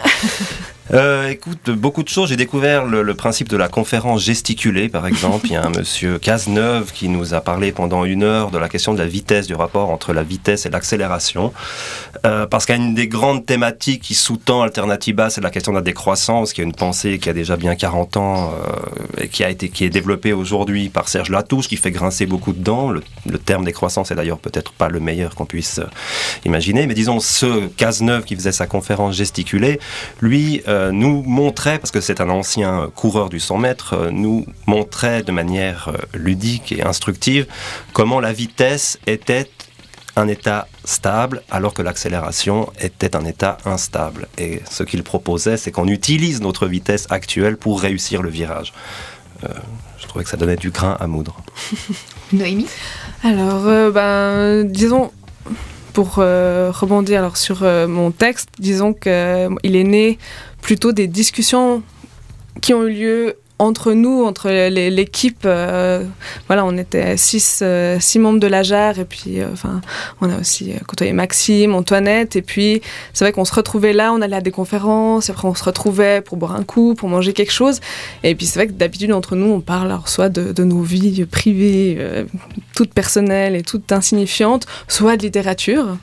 Euh, 0.94 1.30
écoute, 1.30 1.72
beaucoup 1.72 2.04
de 2.04 2.10
choses. 2.10 2.30
J'ai 2.30 2.36
découvert 2.36 2.86
le, 2.86 3.14
principe 3.16 3.50
de 3.50 3.58
la 3.58 3.68
conférence 3.68 4.24
gesticulée, 4.24 4.88
par 4.88 5.08
exemple. 5.08 5.48
Il 5.48 5.54
y 5.54 5.56
a 5.56 5.66
un 5.66 5.70
monsieur 5.78 6.20
Cazeneuve 6.20 6.92
qui 6.92 7.10
nous 7.10 7.34
a 7.34 7.42
parlé 7.42 7.72
pendant 7.72 8.06
une 8.06 8.24
heure 8.24 8.52
de 8.52 8.58
la 8.58 8.70
question 8.70 8.94
de 8.94 9.00
la 9.00 9.08
vitesse, 9.08 9.48
du 9.48 9.56
rapport 9.56 9.90
entre 9.90 10.14
la 10.14 10.22
vitesse 10.22 10.66
et 10.66 10.70
l'accélération. 10.70 11.54
Euh, 12.26 12.46
parce 12.46 12.66
qu'une 12.66 12.94
des 12.94 13.08
grandes 13.08 13.46
thématiques 13.46 14.04
qui 14.04 14.14
sous-tend 14.14 14.62
Alternativa, 14.62 15.30
c'est 15.30 15.42
la 15.42 15.50
question 15.50 15.72
de 15.72 15.78
la 15.78 15.84
décroissance, 15.84 16.54
qui 16.54 16.62
est 16.62 16.64
une 16.64 16.76
pensée 16.76 17.18
qui 17.18 17.30
a 17.30 17.34
déjà 17.34 17.58
bien 17.58 17.76
40 17.76 18.18
ans 18.18 18.54
euh, 18.54 19.24
et 19.24 19.28
qui, 19.28 19.44
a 19.44 19.50
été, 19.50 19.70
qui 19.70 19.86
est 19.86 19.90
développée 19.90 20.34
aujourd'hui 20.34 20.90
par 20.90 21.08
Serge 21.08 21.30
Latouche, 21.30 21.68
qui 21.68 21.78
fait 21.78 21.92
grincer 21.92 22.28
beaucoup 22.28 22.54
de 22.54 22.62
dents. 22.62 22.92
Le, 22.92 23.02
le 23.28 23.40
terme 23.40 23.66
décroissance 23.66 24.12
est 24.12 24.16
d'ailleurs 24.16 24.40
peut-être 24.40 24.72
pas 24.72 24.90
le 24.90 25.00
meilleur 25.00 25.34
qu'on 25.34 25.46
puisse 25.46 25.80
euh, 25.80 25.86
imaginer. 26.46 26.86
Mais 26.86 26.94
disons, 26.94 27.20
ce 27.20 27.68
Cazeneuve 27.70 28.24
qui 28.24 28.36
faisait 28.36 28.52
sa 28.52 28.68
conférence 28.68 29.16
gesticulée, 29.16 29.80
lui, 30.22 30.62
euh, 30.68 30.75
nous 30.92 31.24
montrait, 31.24 31.80
parce 31.80 31.92
que 31.92 32.02
c'est 32.02 32.22
un 32.22 32.30
ancien 32.30 32.90
coureur 32.96 33.30
du 33.30 33.40
100 33.40 33.58
mètres, 33.58 33.94
euh, 33.94 34.12
nous 34.12 34.46
montrait 34.68 35.24
de 35.24 35.32
manière 35.32 35.90
euh, 35.90 35.98
ludique 36.18 36.72
et 36.72 36.84
instructive 36.84 37.48
comment 37.94 38.20
la 38.20 38.34
vitesse 38.34 39.00
était 39.08 39.50
un 40.16 40.28
état 40.28 40.68
stable 40.86 41.42
alors 41.52 41.74
que 41.74 41.82
l'accélération 41.82 42.72
était 42.80 43.16
un 43.16 43.26
état 43.26 43.58
instable. 43.66 44.28
Et 44.38 44.62
ce 44.70 44.84
qu'il 44.84 45.04
proposait, 45.04 45.58
c'est 45.58 45.72
qu'on 45.72 45.88
utilise 45.88 46.42
notre 46.42 46.68
vitesse 46.68 47.06
actuelle 47.10 47.58
pour 47.58 47.82
réussir 47.82 48.22
le 48.22 48.30
virage. 48.30 48.74
je 49.42 50.08
trouvais 50.08 50.24
que 50.24 50.30
ça 50.30 50.38
donnait 50.38 50.56
du 50.56 50.72
grain 50.72 50.96
à 51.02 51.08
moudre. 51.08 51.36
Noémie? 52.32 52.68
Alors, 53.24 53.92
ben, 53.92 54.64
disons, 54.64 55.12
pour 55.96 56.16
rebondir 56.16 57.20
alors 57.20 57.38
sur 57.38 57.64
mon 57.88 58.12
texte, 58.12 58.50
disons 58.60 58.94
qu'il 58.94 59.76
est 59.76 59.84
né 59.84 60.20
plutôt 60.62 60.92
des 60.92 61.08
discussions 61.08 61.82
qui 62.62 62.74
ont 62.74 62.84
eu 62.84 62.92
lieu 62.92 63.36
entre 63.58 63.94
nous, 63.94 64.26
entre 64.26 64.50
l'équipe, 64.70 65.44
euh, 65.46 66.04
voilà, 66.48 66.66
on 66.66 66.78
était 66.78 67.16
six, 67.16 67.62
euh, 67.62 67.98
six 68.02 68.20
membres 68.20 68.40
de 68.40 68.48
la 68.48 68.64
JAR, 68.64 69.00
et 69.00 69.06
puis 69.06 69.40
euh, 69.40 69.48
enfin, 69.54 69.80
on 70.20 70.30
a 70.30 70.40
aussi 70.40 70.74
côtoyé 70.88 71.14
Maxime, 71.14 71.74
Antoinette, 71.74 72.36
et 72.36 72.42
puis 72.42 72.82
c'est 73.14 73.24
vrai 73.24 73.32
qu'on 73.32 73.46
se 73.46 73.54
retrouvait 73.54 73.94
là, 73.94 74.12
on 74.12 74.22
allait 74.22 74.36
à 74.36 74.42
des 74.42 74.52
conférences, 74.52 75.30
et 75.30 75.32
après 75.32 75.48
on 75.48 75.56
se 75.56 75.64
retrouvait 75.64 76.22
pour 76.22 76.38
boire 76.38 76.54
un 76.56 76.64
coup, 76.64 76.96
pour 76.96 77.08
manger 77.08 77.32
quelque 77.32 77.54
chose, 77.54 77.80
et 78.24 78.36
puis 78.36 78.46
c'est 78.46 78.60
vrai 78.60 78.68
que 78.68 78.74
d'habitude 78.74 79.14
entre 79.14 79.38
nous, 79.38 79.52
on 79.52 79.62
parle 79.62 79.98
soit 80.06 80.30
de 80.30 80.64
nos 80.64 80.82
vies 80.82 81.26
privées, 81.26 81.98
toutes 82.76 82.94
personnelles 82.94 83.56
et 83.56 83.62
toutes 83.62 83.92
insignifiantes, 83.94 84.66
soit 84.90 85.16
de 85.16 85.22
littérature 85.22 85.98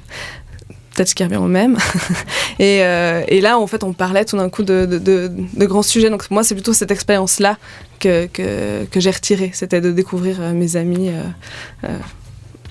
peut-être 0.95 1.09
ce 1.09 1.15
qui 1.15 1.25
revient 1.25 1.37
au 1.37 1.49
même. 1.49 1.77
et, 2.59 2.83
euh, 2.83 3.23
et, 3.29 3.41
là, 3.41 3.59
en 3.59 3.67
fait, 3.67 3.85
on 3.85 3.93
parlait 3.93 4.25
tout 4.25 4.37
d'un 4.37 4.49
coup 4.49 4.63
de, 4.63 5.31
grands 5.59 5.83
sujets. 5.83 6.11
Donc 6.11 6.31
moi, 6.31 6.45
c'est 6.45 6.55
plutôt 6.55 6.73
cette 6.73 6.91
expérience-là 6.91 7.59
que, 7.99 8.27
que, 8.27 8.85
que 8.85 9.01
j'ai 9.01 9.11
retirée. 9.11 9.51
C'était 9.55 9.81
de 9.81 9.91
découvrir 9.91 10.41
euh, 10.41 10.53
mes 10.53 10.77
amis 10.77 11.11
euh, 11.11 11.99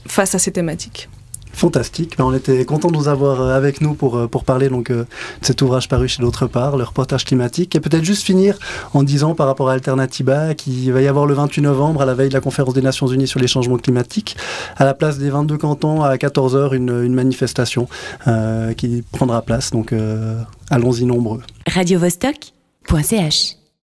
face 0.07 0.35
à 0.35 0.39
ces 0.39 0.51
thématiques. 0.51 1.09
Fantastique. 1.53 2.17
Ben, 2.17 2.25
on 2.25 2.33
était 2.33 2.65
content 2.65 2.89
de 2.89 2.97
vous 2.97 3.07
avoir 3.07 3.41
euh, 3.41 3.55
avec 3.55 3.81
nous 3.81 3.93
pour, 3.93 4.17
euh, 4.17 4.27
pour 4.27 4.43
parler 4.43 4.69
donc, 4.69 4.89
euh, 4.89 5.03
de 5.41 5.45
cet 5.45 5.61
ouvrage 5.61 5.87
paru 5.87 6.07
chez 6.07 6.21
d'autre 6.21 6.47
part, 6.47 6.77
le 6.77 6.83
reportage 6.83 7.25
climatique. 7.25 7.75
Et 7.75 7.79
peut-être 7.79 8.03
juste 8.03 8.23
finir 8.23 8.57
en 8.93 9.03
disant 9.03 9.35
par 9.35 9.47
rapport 9.47 9.69
à 9.69 9.73
Alternativa 9.73 10.53
qu'il 10.53 10.91
va 10.91 11.01
y 11.01 11.07
avoir 11.07 11.25
le 11.25 11.33
28 11.33 11.61
novembre, 11.61 12.01
à 12.01 12.05
la 12.05 12.13
veille 12.13 12.29
de 12.29 12.33
la 12.33 12.41
conférence 12.41 12.73
des 12.73 12.81
Nations 12.81 13.07
Unies 13.07 13.27
sur 13.27 13.39
les 13.39 13.47
changements 13.47 13.77
climatiques, 13.77 14.37
à 14.77 14.85
la 14.85 14.93
place 14.93 15.17
des 15.17 15.29
22 15.29 15.57
cantons, 15.57 16.03
à 16.03 16.15
14h, 16.15 16.73
une, 16.73 17.03
une 17.03 17.13
manifestation 17.13 17.87
qui 18.77 19.03
prendra 19.11 19.41
place. 19.41 19.71
Donc 19.71 19.93
allons-y 20.69 21.05
nombreux. 21.05 21.41
Radio 21.67 21.99
-Vostok 21.99 22.53